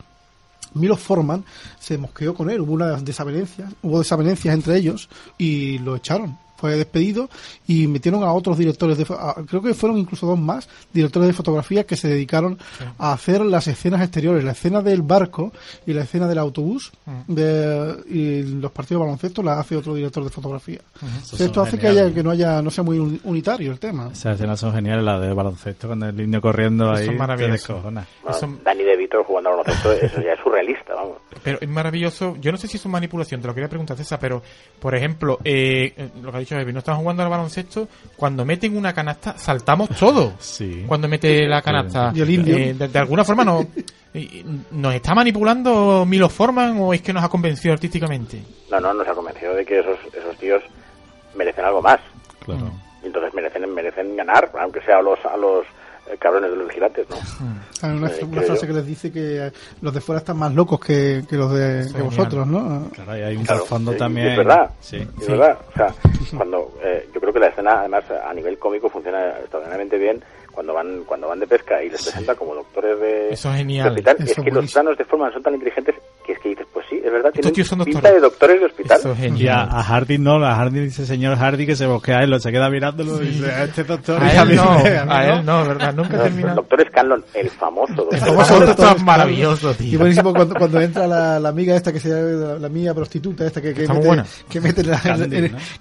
[0.73, 1.45] Milo Forman
[1.79, 6.77] se mosqueó con él, hubo una desavenencia, hubo desavenencias entre ellos y lo echaron fue
[6.77, 7.29] despedido
[7.67, 11.83] y metieron a otros directores de creo que fueron incluso dos más directores de fotografía
[11.83, 12.57] que se dedicaron
[12.97, 15.51] a hacer las escenas exteriores la escena del barco
[15.85, 17.33] y la escena del autobús mm.
[17.33, 20.79] de, y los partidos de baloncesto la hace otro director de fotografía.
[21.37, 24.07] Esto hace que haya que no haya no sea muy unitario el tema.
[24.13, 27.83] Esas escenas son geniales las de baloncesto con el niño corriendo ahí son maravillosas.
[28.63, 31.17] Dani De Vito jugando al baloncesto eso ya es surrealista vamos.
[31.43, 34.17] Pero es maravilloso yo no sé si es una manipulación te lo quería preguntar César
[34.21, 34.41] pero
[34.79, 38.93] por ejemplo eh, lo que ha dicho no estamos jugando al baloncesto, cuando meten una
[38.93, 40.33] canasta, saltamos todos.
[40.53, 40.85] Sí.
[40.87, 42.13] Cuando mete la canasta.
[42.15, 43.65] Eh, de, alguna forma no,
[44.71, 48.41] ¿Nos está manipulando Milo Forman o es que nos ha convencido artísticamente?
[48.69, 50.61] No, no, nos ha convencido de que esos, esos tíos
[51.35, 51.99] merecen algo más.
[52.45, 52.71] Claro.
[53.01, 55.65] Entonces merecen, merecen ganar, aunque sea a los, a los
[56.19, 57.15] cabrones de los vigilantes, ¿no?
[57.81, 59.51] Hay una, eh, frase que les dice que
[59.81, 62.89] los de fuera están más locos que, que los de vosotros, ¿no?
[62.93, 64.29] Claro, y hay un fondo también.
[64.29, 64.97] Es verdad, sí.
[64.97, 65.57] es verdad.
[65.69, 65.93] O sea,
[66.35, 70.23] cuando eh, yo creo que la escena, además, a nivel cómico funciona extraordinariamente bien
[70.53, 73.89] cuando van cuando van de pesca y les presenta como doctores de, Eso es genial.
[73.89, 74.17] hospital.
[74.19, 75.95] es que los planos de forma son tan inteligentes
[76.25, 78.97] que es que dices, pues sí, es verdad, tienen pinta de doctores de hospital.
[78.97, 79.67] Eso es genial.
[79.69, 83.21] a, Hardy no, a Hardy dice señor Hardy que se bosquea él, se queda mirándolo
[83.21, 84.23] y dice, a este doctor...
[84.23, 85.93] A él no, a él no, ¿verdad?
[85.93, 86.49] Nunca no, termina.
[86.51, 88.17] El doctor Scanlon, el famoso doctor.
[88.17, 89.93] El famoso doctor es maravilloso, tío.
[89.93, 93.45] Y buenísimo cuando, cuando entra la, la, amiga esta que se llama, la, amiga prostituta
[93.45, 95.01] esta que, que, mete, que, mete, en, la,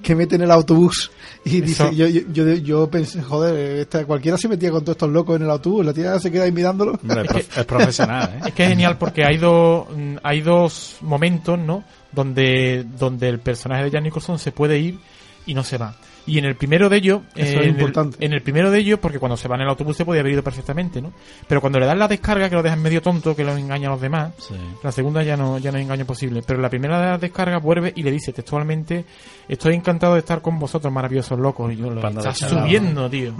[0.02, 1.12] que mete en el autobús
[1.44, 5.10] y dice, yo, yo, yo, yo, pensé, joder, esta, cualquiera se metía con todos estos
[5.10, 6.98] locos en el autobús, la tía se queda ahí mirándolo.
[7.36, 8.48] es, profesional, ¿eh?
[8.48, 9.86] Es que es genial porque hay, dos
[10.24, 11.84] hay dos momentos, ¿no?
[12.10, 14.98] Donde, donde el personaje de Jan Nicholson se puede ir
[15.44, 15.94] y no se va.
[16.26, 18.16] Y en el primero de ellos, Eso es en, importante.
[18.20, 20.20] El, en el primero de ellos, porque cuando se va en el autobús se podía
[20.20, 21.12] haber ido perfectamente, ¿no?
[21.48, 23.92] Pero cuando le dan la descarga, que lo dejan medio tonto, que lo engaña a
[23.92, 24.54] los demás, Sí.
[24.82, 26.42] la segunda ya no, ya no hay engaño posible.
[26.46, 29.04] Pero la primera de las descargas vuelve y le dice textualmente,
[29.48, 31.72] estoy encantado de estar con vosotros, maravillosos locos.
[31.72, 33.34] Y yo, está subiendo, tío.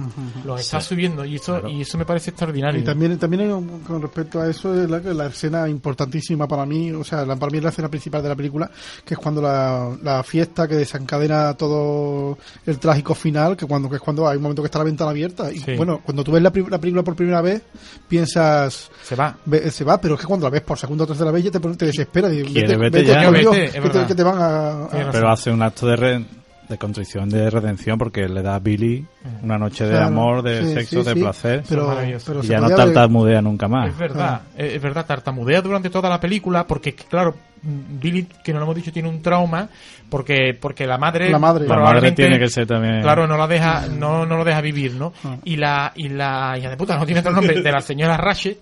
[0.45, 0.89] Los está Sí.
[0.89, 1.24] subiendo.
[1.24, 1.68] Y eso, Claro.
[1.68, 2.80] y eso me parece extraordinario.
[2.80, 6.91] Y también, también eh, con respecto a eso, es la, la escena importantísima para mí,
[6.91, 8.70] o sea, la, para mí es la escena principal de la película,
[9.05, 13.97] que es cuando la, la fiesta que desencadena todo el trágico final, que cuando que
[13.97, 15.53] es cuando hay un momento que está la ventana abierta.
[15.53, 15.77] Y Sí.
[15.77, 17.62] bueno, cuando tú ves la, la película por primera vez,
[18.09, 19.37] piensas, Se va.
[19.47, 21.51] ve- se va, pero es que cuando la ves por segunda o tercera vez ya
[21.51, 22.29] te, te desespera.
[22.33, 23.31] y vete ya.
[23.31, 24.07] Dios, Vete, es que, te, verdad.
[24.07, 24.85] que te van a...
[24.85, 26.25] a- Tienes Pero hace un acto de, re-
[26.68, 29.07] de contrición, de redención, porque le da a Billy
[29.43, 31.64] una noche de Claro, amor, de sí, sexo, sí, de sí, placer.
[31.68, 31.97] Pero,
[32.43, 33.89] y ya no tartamudea nunca más.
[33.91, 38.53] Es verdad, es es verdad, tartamudea durante toda la película porque, claro, mm, Billy, que
[38.53, 39.69] no lo hemos dicho, tiene un trauma
[40.09, 41.67] porque porque la madre, La madre.
[41.67, 43.03] La madre tiene que ser también.
[43.03, 45.13] claro, no la deja, no, no lo deja vivir, ¿no?
[45.25, 45.37] Ah.
[45.45, 48.59] Y la y la hija de puta, no tiene otro nombre, de la señora Ratchet,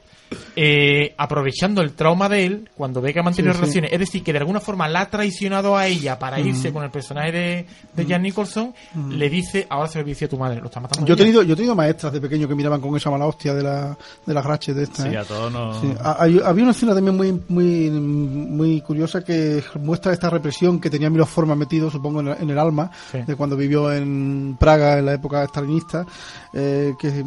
[0.56, 3.60] eh, aprovechando el trauma de él, cuando ve que ha mantenido Sí, sí.
[3.62, 6.84] relaciones, es decir, que de alguna forma la ha traicionado a ella para irse con
[6.84, 7.66] el personaje de,
[7.96, 8.72] de Jan Nicholson,
[9.10, 11.06] le dice, ahora se lo dice a tu madre, lo está matando.
[11.06, 13.54] Yo he tenido, yo he tenido maestras de pequeño que miraban con esa mala hostia
[13.54, 15.02] de la, de las ratchets de esta.
[15.02, 15.18] Sí, ¿eh?
[15.18, 15.80] a todos nos...
[15.80, 20.80] Sí, ha- hay- había una escena también muy, muy, muy curiosa que muestra esta represión
[20.80, 23.18] que tenía Milos Forman metido, supongo, en el, en el alma, Sí.
[23.26, 26.06] de cuando vivió en Praga en la época stalinista,
[26.52, 27.24] eh, que es el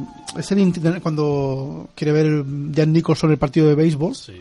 [1.01, 4.33] cuando quiere ver el- Jan Nicholson el partido de béisbol Sí,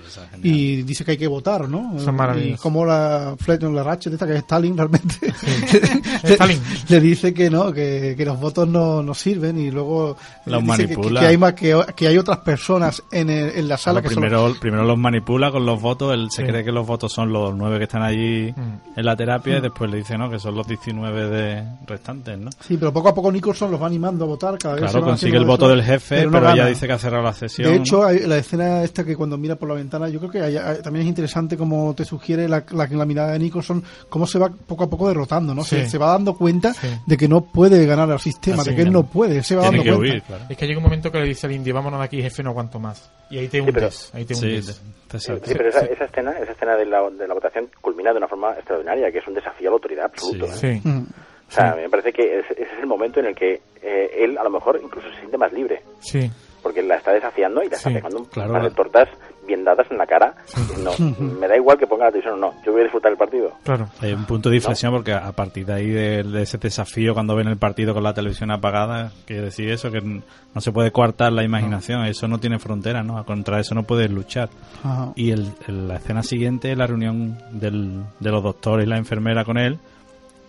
[0.42, 1.98] y dice que hay que votar, ¿no?
[1.98, 2.16] Son.
[2.42, 5.14] Y como la Fletcher, la Ratchet, esta que es Stalin realmente,
[6.22, 6.60] le, Stalin.
[6.88, 10.76] le dice que no, que, que los votos no, no sirven y luego Los dice
[10.88, 11.20] que- manipula.
[11.20, 14.14] Que, hay más que, que hay otras personas en, el- en la sala Bueno, que
[14.14, 16.48] son primero, primero los manipula con los votos, él se Sí.
[16.48, 18.98] cree que los votos son los nueve que están allí Mm.
[18.98, 22.50] en la terapia y después le dice no que son los 19 de restantes, ¿no?
[22.60, 24.58] Sí, pero poco a poco Nicholson los va animando a votar.
[24.58, 26.68] Cada vez Claro, consigue el voto eso, del jefe, no pero, ella gana.
[26.68, 27.70] dice que ha cerrado la sesión.
[27.70, 30.40] De hecho, hay la escena esta que cuando mira por la ventana, yo creo que
[30.42, 34.26] hay- hay- también es interesante como te sugiere la, la, la mirada de Nicholson, cómo
[34.26, 35.64] se va poco a poco derrotando, ¿no?
[35.64, 35.90] Se, Sí.
[35.90, 36.88] se va dando cuenta Sí.
[37.06, 39.56] de que no puede ganar al sistema, Así de que él no puede, él se
[39.56, 40.12] va tiene dando que cuenta.
[40.14, 40.44] huir, claro.
[40.50, 42.50] Es que llega un momento que le dice al indio, vámonos de aquí, jefe, no
[42.50, 43.10] aguanto más.
[43.30, 44.80] Y ahí te hundes, ahí te Sí, hundes.
[45.08, 48.52] pero esa, esa escena, esa escena de la, de la votación culmina de una forma
[48.54, 50.46] extraordinaria, que es un desafío a la autoridad absoluto.
[50.52, 50.66] Sí.
[50.66, 50.80] ¿eh?
[50.82, 50.88] Sí.
[50.88, 51.06] Mm.
[51.48, 54.38] O sea, me parece que ese, ese es el momento en el que eh, él
[54.38, 56.30] a lo mejor incluso se siente más libre, Sí.
[56.62, 58.52] Porque la está desafiando y le está Sí, pegando un claro.
[58.52, 59.08] par de tortas
[59.46, 60.34] bien dadas en la cara.
[60.82, 63.18] No, me da igual que ponga la televisión o no, yo voy a disfrutar el
[63.18, 63.52] partido.
[63.64, 63.88] Claro.
[64.00, 67.34] Hay un punto de inflexión porque a partir de ahí, de, de ese desafío, cuando
[67.34, 71.32] ven el partido con la televisión apagada, quiere decir eso, que no se puede coartar
[71.32, 73.24] la imaginación, eso no tiene frontera, ¿no?
[73.24, 74.48] Contra eso no puedes luchar.
[74.84, 75.12] Ajá.
[75.16, 78.96] Y el, el- la escena siguiente es la reunión del, de los doctores y la
[78.98, 79.78] enfermera con él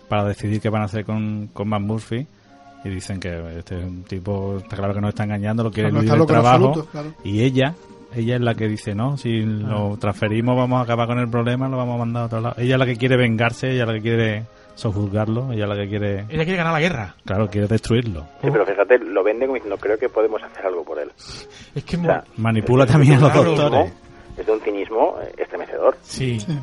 [0.08, 2.26] para decidir qué van a hacer con, con Matt Murphy.
[2.84, 5.90] Y dicen que este es un tipo, está claro que nos está engañando, lo quiere
[5.90, 6.66] No eludir en trabajo.
[6.68, 7.14] absoluto, claro.
[7.24, 7.74] Y ella,
[8.14, 11.68] ella es la que dice, no, si lo transferimos vamos a acabar con el problema,
[11.68, 12.54] lo vamos a mandar a otro lado.
[12.58, 15.76] Ella es la que quiere vengarse, ella es la que quiere sojuzgarlo, ella es la
[15.76, 17.14] que quiere, Ella quiere ganar la guerra.
[17.24, 18.20] claro, quiere destruirlo.
[18.42, 21.10] Sí, pero fíjate, lo vende como diciendo, creo que podemos hacer algo por él.
[21.74, 21.96] Es que...
[21.96, 23.92] O sea, Manipula es- también a los doctores.
[24.36, 25.96] Es de un cinismo estremecedor.
[26.02, 26.40] Sí.
[26.40, 26.58] Sí.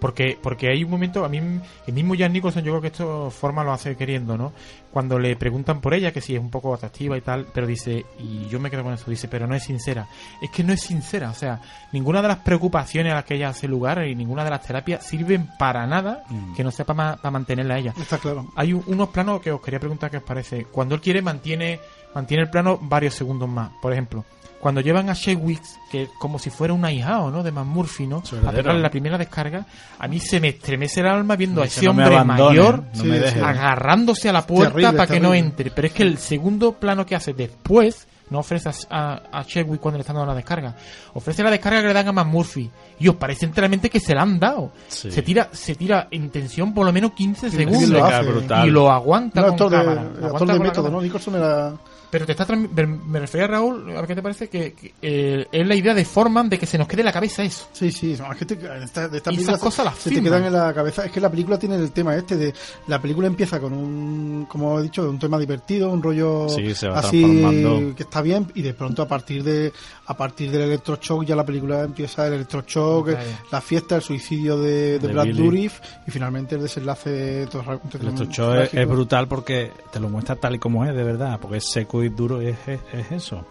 [0.00, 3.30] Porque, porque hay un momento, a mí, el mismo Jan Nicholson, yo creo que esto
[3.30, 4.52] forma lo hace queriendo, ¿no?
[4.90, 8.04] Cuando le preguntan por ella, que si es un poco atractiva y tal, pero dice,
[8.18, 10.06] y yo me quedo con eso, dice, pero no es sincera.
[10.42, 11.60] Es que no es sincera, o sea,
[11.92, 15.04] ninguna de las preocupaciones a las que ella hace lugar y ninguna de las terapias
[15.06, 16.54] sirven para nada Mm.
[16.54, 17.94] que no sea para, para mantenerla a ella.
[17.98, 18.48] Está claro.
[18.56, 20.64] Hay un- unos planos que os quería preguntar qué os parece.
[20.64, 21.78] Cuando él quiere, mantiene,
[22.14, 23.70] mantiene el plano varios segundos más.
[23.80, 24.24] Por ejemplo,
[24.60, 27.42] cuando llevan a Shewix, que como si fuera un ahijado, ¿no?
[27.42, 28.22] De Matt Murphy, ¿no?
[28.46, 29.64] A pegarle la primera descarga,
[29.98, 33.00] a mí se me estremece el alma viendo a ese "No me hombre mayor no
[33.02, 33.20] Sí, me sí.
[33.24, 33.42] dejes".
[33.42, 35.70] agarrándose a la puerta Terrible, para que no entre.
[35.70, 39.96] Pero es que el segundo plano que hace después no ofrece a, a Chadwick cuando
[39.96, 40.74] le están dando la descarga.
[41.14, 42.70] Ofrece la descarga que le dan a Matt Murphy.
[42.98, 44.72] Y os parece enteramente que se la han dado.
[44.88, 45.10] Sí.
[45.10, 47.88] Se tira se tira en tensión por lo menos 15 Sí, segundos.
[47.88, 48.66] lo hace.
[48.66, 50.02] Y lo aguanta con actor de, cámara.
[50.02, 50.96] Lo actor aguanta de método, cámara.
[50.96, 51.02] ¿no?
[51.02, 51.72] Nicholson era...
[52.10, 55.46] Pero te está me- refería a Raúl, a ver qué te parece, que, que, eh,
[55.52, 57.68] es la idea de Forman de que se nos quede en la cabeza eso.
[57.72, 60.16] Sí, sí, no, es que te- de esta, de esta esas cosas las se te
[60.16, 60.30] firman.
[60.40, 61.04] quedan en la cabeza.
[61.04, 62.54] Es que la película tiene el tema este de.
[62.86, 66.88] La película empieza con un, como he dicho, un tema divertido, un rollo Sí, se
[66.88, 67.94] va así transformando.
[67.94, 69.72] que está bien, y de pronto a partir de
[70.06, 73.18] a partir del electroshock ya la película empieza el electroshock, Ok.
[73.52, 75.42] la fiesta, el suicidio de, de, De Brad Billy.
[75.42, 77.46] Dourif y finalmente el desenlace.
[77.52, 80.94] ra- todo El show es, es brutal porque te lo muestra tal y como es,
[80.94, 83.44] de verdad, porque es seco y duro, es, es, es eso.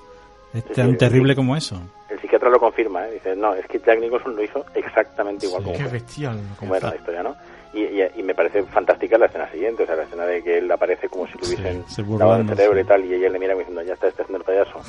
[0.53, 1.35] Es Sí, tan sí, terrible sí.
[1.35, 1.75] como eso.
[2.07, 3.13] Sí que psiquiatra lo confirma, ¿eh?
[3.13, 6.95] dice, no, es que Jack Nicholson lo hizo exactamente igual como, bestial, como era la
[6.95, 7.35] historia, ¿no?
[7.73, 7.83] Y,
[8.17, 11.09] y, me parece fantástica la escena siguiente, o sea, la escena de que él aparece
[11.09, 11.83] como si lo hubiesen
[12.17, 14.43] dado el cerebro y tal, y ella le mira diciendo, ya está, está haciendo el
[14.45, 14.81] payaso.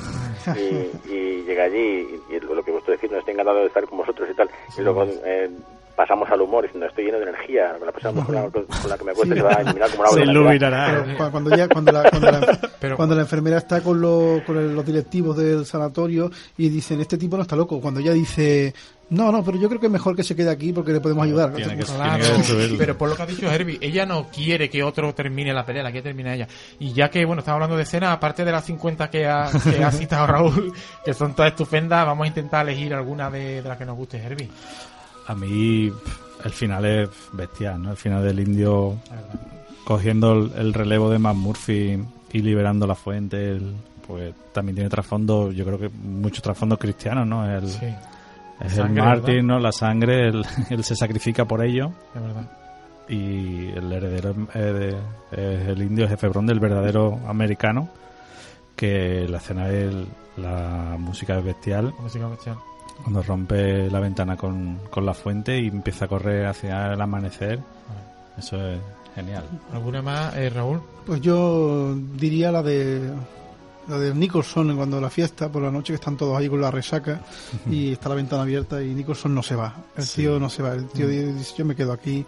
[0.57, 3.99] y, y, llega allí, y, lo que vosotros decís, no estoy encantado de estar con
[3.99, 4.49] vosotros y tal.
[4.77, 5.49] Y luego eh,
[5.99, 8.97] pasamos al humor diciendo estoy lleno de energía con la persona con la, con la
[8.97, 12.09] que me acuesto se va a iluminar como una se iluminará cuando, ya, cuando, la,
[12.09, 17.01] cuando, la, cuando la enfermera está con, los, con los directivos del sanatorio y dicen
[17.01, 18.73] este tipo no está loco cuando ella dice
[19.09, 21.25] no, no, pero yo creo que es mejor que se quede aquí porque le podemos
[21.25, 21.51] ayudar.
[21.51, 22.25] claro,
[22.77, 25.81] pero por lo que ha dicho Herbie, ella no quiere que otro termine la pelea,
[25.81, 26.47] la quiere terminar ella.
[26.79, 29.83] Y ya que, bueno, estamos hablando de escena, aparte de las 50 que ha, que
[29.83, 30.71] ha citado Raúl,
[31.03, 34.19] que son todas estupendas, vamos a intentar elegir alguna de, de las que nos guste,
[34.19, 34.47] Herbie.
[35.29, 35.91] A mí
[36.43, 37.91] el final es bestial, ¿no?
[37.91, 38.97] El final del indio
[39.83, 41.99] cogiendo el, relevo de Matt Murphy
[42.31, 43.59] y liberando la fuente,
[44.07, 47.45] pues también tiene trasfondo, yo creo que muchos trasfondos cristianos, ¿no?
[47.45, 49.59] El, Es el mártir, ¿no?
[49.59, 50.29] La sangre,
[50.69, 51.91] él, se sacrifica por ello.
[52.15, 52.51] Es verdad.
[53.07, 54.95] Y el heredero es,
[55.31, 57.87] el indio, es Efebrón del verdadero americano,
[58.75, 59.93] que la escena es
[60.37, 61.93] la música es bestial.
[61.99, 62.57] música bestial
[63.01, 67.59] cuando rompe la ventana con, con la fuente y empieza a correr hacia el amanecer.
[68.37, 68.79] Eso es
[69.15, 69.43] genial.
[69.73, 70.81] ¿Alguna más, eh, Raúl?
[71.05, 73.11] Pues yo diría la de
[73.87, 76.69] la de Nicholson cuando la fiesta por la noche que están todos ahí con la
[76.71, 77.21] resaca
[77.69, 79.73] y está la ventana abierta y Nicholson no se va.
[79.97, 80.73] El tío no se va.
[80.73, 81.37] El tío mm.
[81.37, 82.25] dice yo me quedo aquí.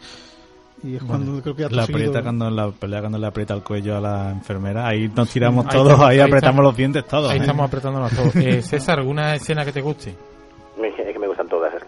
[0.84, 3.62] Y es cuando creo que la aprieta cuando en la pelea cuando le aprieta el
[3.62, 7.42] cuello a la enfermera ahí nos tiramos todos ahí, apretamos los dientes todos ahí ¿eh?
[7.42, 10.16] estamos apretándonos todos eh, César alguna escena que te guste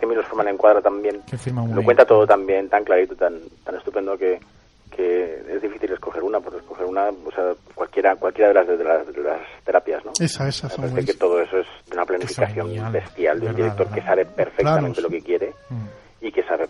[0.04, 1.22] que Milos Forman encuadra también,
[1.74, 4.38] lo cuenta todo tan bien, tan clarito, tan, tan estupendo que,
[4.92, 8.84] que es difícil escoger una, por escoger una, o sea, cualquiera, cualquiera de las, de
[8.84, 10.12] las, de las terapias, ¿no?
[10.20, 10.68] Esa, esa.
[10.82, 14.26] Me parece que todo eso es de una planificación bestial de un director que sabe
[14.26, 15.86] perfectamente lo que quiere mm.
[16.26, 16.68] y que sabe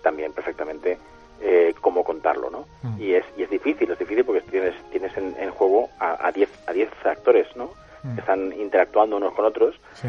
[0.00, 0.96] también perfectamente
[1.40, 2.66] eh, cómo contarlo, ¿no?
[2.82, 3.00] Mm.
[3.02, 6.72] Y, es, y es difícil, es difícil porque tienes, tienes en, juego a 10 a
[6.72, 7.70] diez actores, ¿no?
[8.04, 8.14] Mm.
[8.14, 9.74] Que están interactuando unos con otros.
[9.94, 10.08] Sí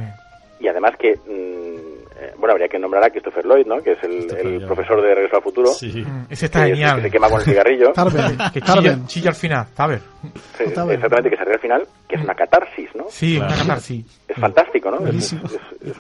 [0.59, 4.03] y además que mm, eh, bueno habría que nombrar a Christopher Lloyd no que es
[4.03, 5.69] el, profesor de Regreso al Futuro.
[5.69, 6.03] Sí.
[6.05, 6.97] Mm, ese está genial.
[6.97, 7.93] que se quema con el cigarrillo.
[8.53, 9.99] Que chilla, chilla, al final Taber.
[10.57, 14.05] Sí, exactamente que se ríe al final que es una catarsis no sí una catarsis.
[14.27, 15.33] Es fantástico no es,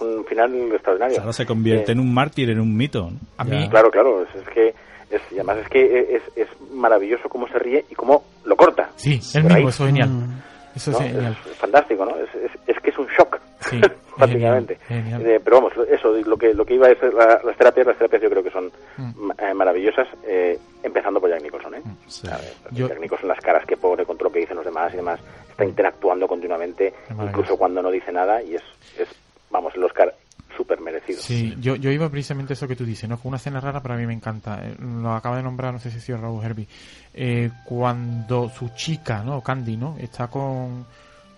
[0.01, 1.19] un final extraordinario.
[1.19, 4.73] Ahora se convierte en un mártir en un mito a mí claro claro es, que
[5.09, 8.89] es, y además es que es, es maravilloso cómo se ríe y cómo lo corta.
[8.95, 10.09] Sí el mismo eso es genial.
[10.09, 10.41] Mm.
[10.77, 12.29] Eso es, fantástico no es,
[12.67, 13.81] es, que es un shock sí
[14.17, 14.77] prácticamente.
[14.89, 18.21] Eh, pero vamos, eso, lo que, lo que iba a ser las terapias, las terapias
[18.21, 19.31] yo creo que son mm.
[19.37, 21.75] eh, maravillosas, eh, empezando por Jack Nicholson.
[21.75, 21.81] ¿eh?
[21.83, 25.19] Mm, Jack Nicholson, las caras que pone con lo que dicen los demás y demás,
[25.49, 25.69] está mm.
[25.69, 28.63] interactuando continuamente, incluso cuando no dice nada, y es,
[28.97, 29.07] es
[29.51, 30.13] vamos, el Oscar
[30.57, 31.21] súper merecido.
[31.21, 33.17] Sí, yo, yo iba precisamente eso que tú dices, ¿no?
[33.17, 34.61] Con una escena rara, pero a mí me encanta.
[34.79, 36.67] Lo acaba de nombrar, no sé si es Raúl Herbie.
[37.63, 39.41] cuando su chica, ¿no?
[39.41, 39.95] Candy, ¿no?
[39.99, 40.85] Está con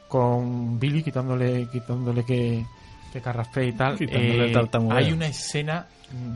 [0.10, 2.66] con Billy quitándole quitándole que,
[3.14, 3.96] que carraspe y tal.
[4.00, 4.54] Eh,
[4.90, 5.88] hay una escena,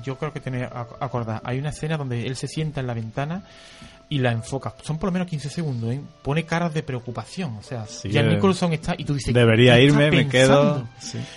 [0.03, 3.43] yo creo que tiene acordar, hay una escena donde él se sienta en la ventana
[4.09, 4.73] y la enfoca.
[4.83, 6.01] Son por lo menos 15 segundos, ¿eh?
[6.21, 7.57] Pone caras de preocupación.
[7.57, 9.33] O sea, ya eh, Nicholson está y tú dices...
[9.33, 10.87] Debería irme, me quedo...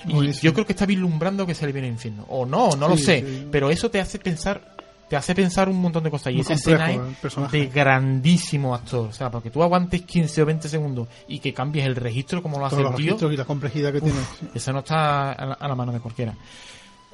[0.06, 2.24] Y yo creo que está vislumbrando que se le viene el infierno.
[2.28, 3.46] O no, no lo sé.
[3.50, 4.76] Pero eso te hace pensar
[5.08, 6.32] te hace pensar un montón de cosas.
[6.32, 9.08] y esa escena es de grandísimo actor.
[9.08, 12.58] O sea, porque tú aguantes 15 o 20 segundos y que cambies el registro como
[12.58, 13.32] lo hace el tío.
[13.32, 14.18] y la complejidad que tiene.
[14.54, 16.34] Eso no está a la, mano de cualquiera.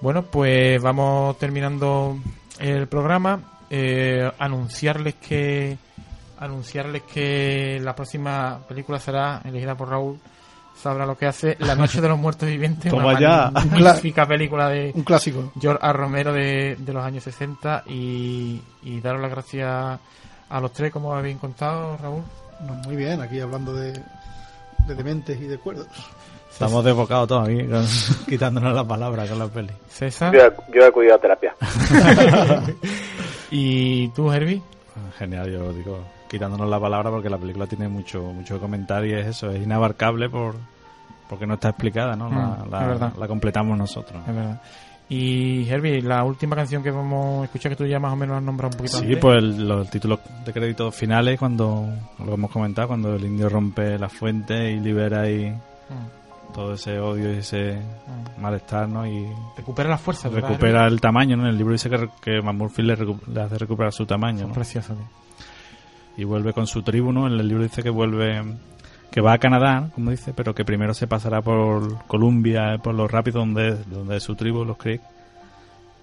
[0.01, 2.19] Bueno, pues vamos terminando
[2.59, 3.52] el programa.
[3.75, 5.79] Eh, anunciarles que
[6.39, 10.21] anunciarles que la próxima película será elegida por Raúl
[10.77, 13.51] sabrá lo que hace La Noche de los Muertos Vivientes, una ya.
[13.51, 15.53] magnífica película de un clásico.
[15.59, 15.93] George A.
[15.95, 20.01] Romero de, los años 60 y, y daros las gracias
[20.51, 22.23] a los tres, como habéis contado, Raúl.
[22.85, 23.93] muy bien, aquí hablando de,
[24.87, 25.87] de dementes y de cuerdos.
[26.51, 27.67] Estamos desbocados todos aquí,
[28.29, 29.71] quitándonos la palabra con la peli.
[29.89, 30.35] César.
[30.35, 31.55] Yo, he acudido a terapia.
[33.55, 34.63] ¿Y tú, Herbie?
[35.19, 39.27] Genial, yo digo quitándonos la palabra porque la película tiene mucho mucho comentario y es
[39.27, 40.55] eso, es inabarcable por
[41.29, 42.31] porque no está explicada, ¿no?
[42.71, 44.23] La, mm, completamos nosotros.
[44.27, 44.63] Es verdad.
[45.11, 48.39] Y Herbie, la última canción que vamos a escuchar que tú ya más o menos
[48.39, 51.87] has nombrado un poquito Sí, pues los títulos de créditos finales cuando
[52.25, 56.22] lo hemos comentado, cuando el indio rompe la fuente y libera ahí mm.
[56.53, 57.81] Todo ese odio y ese
[58.39, 59.07] malestar, ¿no?
[59.07, 59.27] Y
[59.57, 61.45] recupera la fuerza, Recupera el tamaño, ¿no?
[61.45, 64.55] En el libro dice que, que Murphy le, hace recuperar su tamaño, ¿no?
[64.55, 64.95] Precioso,
[66.17, 67.27] y vuelve con su tribu, ¿no?
[67.27, 68.43] En el libro dice que vuelve
[69.11, 73.11] que va a Canadá, como dice, pero que primero se pasará por Columbia, por los
[73.11, 75.03] rápidos donde, donde es su tribu, los Creek,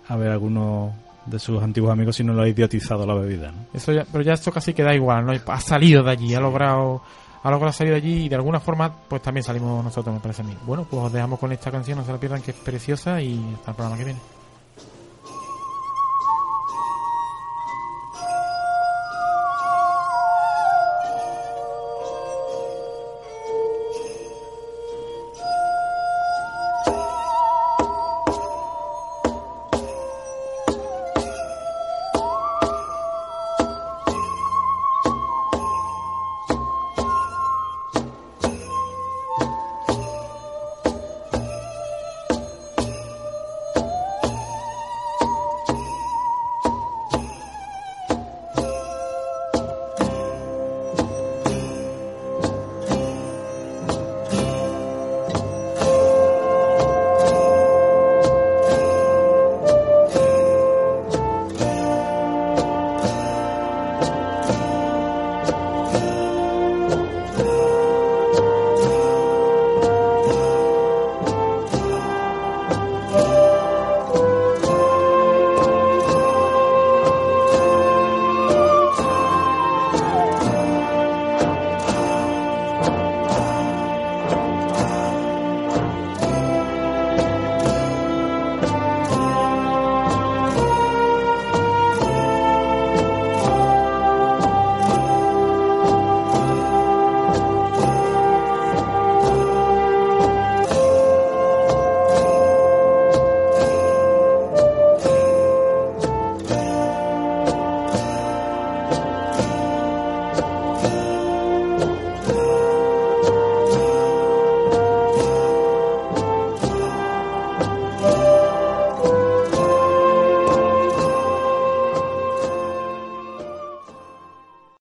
[0.07, 0.93] a ver algunos
[1.25, 3.51] de sus antiguos amigos si no lo ha idiotizado la bebida.
[3.73, 5.33] Eso ya, pero ya esto casi queda igual, ¿no?
[5.33, 7.01] Ha salido de allí, ha logrado
[7.41, 10.41] ha logrado salir de allí y de alguna forma pues también salimos nosotros, me parece
[10.41, 10.55] a mí.
[10.65, 13.53] Bueno, pues os dejamos con esta canción, no se la pierdan, que es preciosa y
[13.55, 14.38] hasta el programa que viene.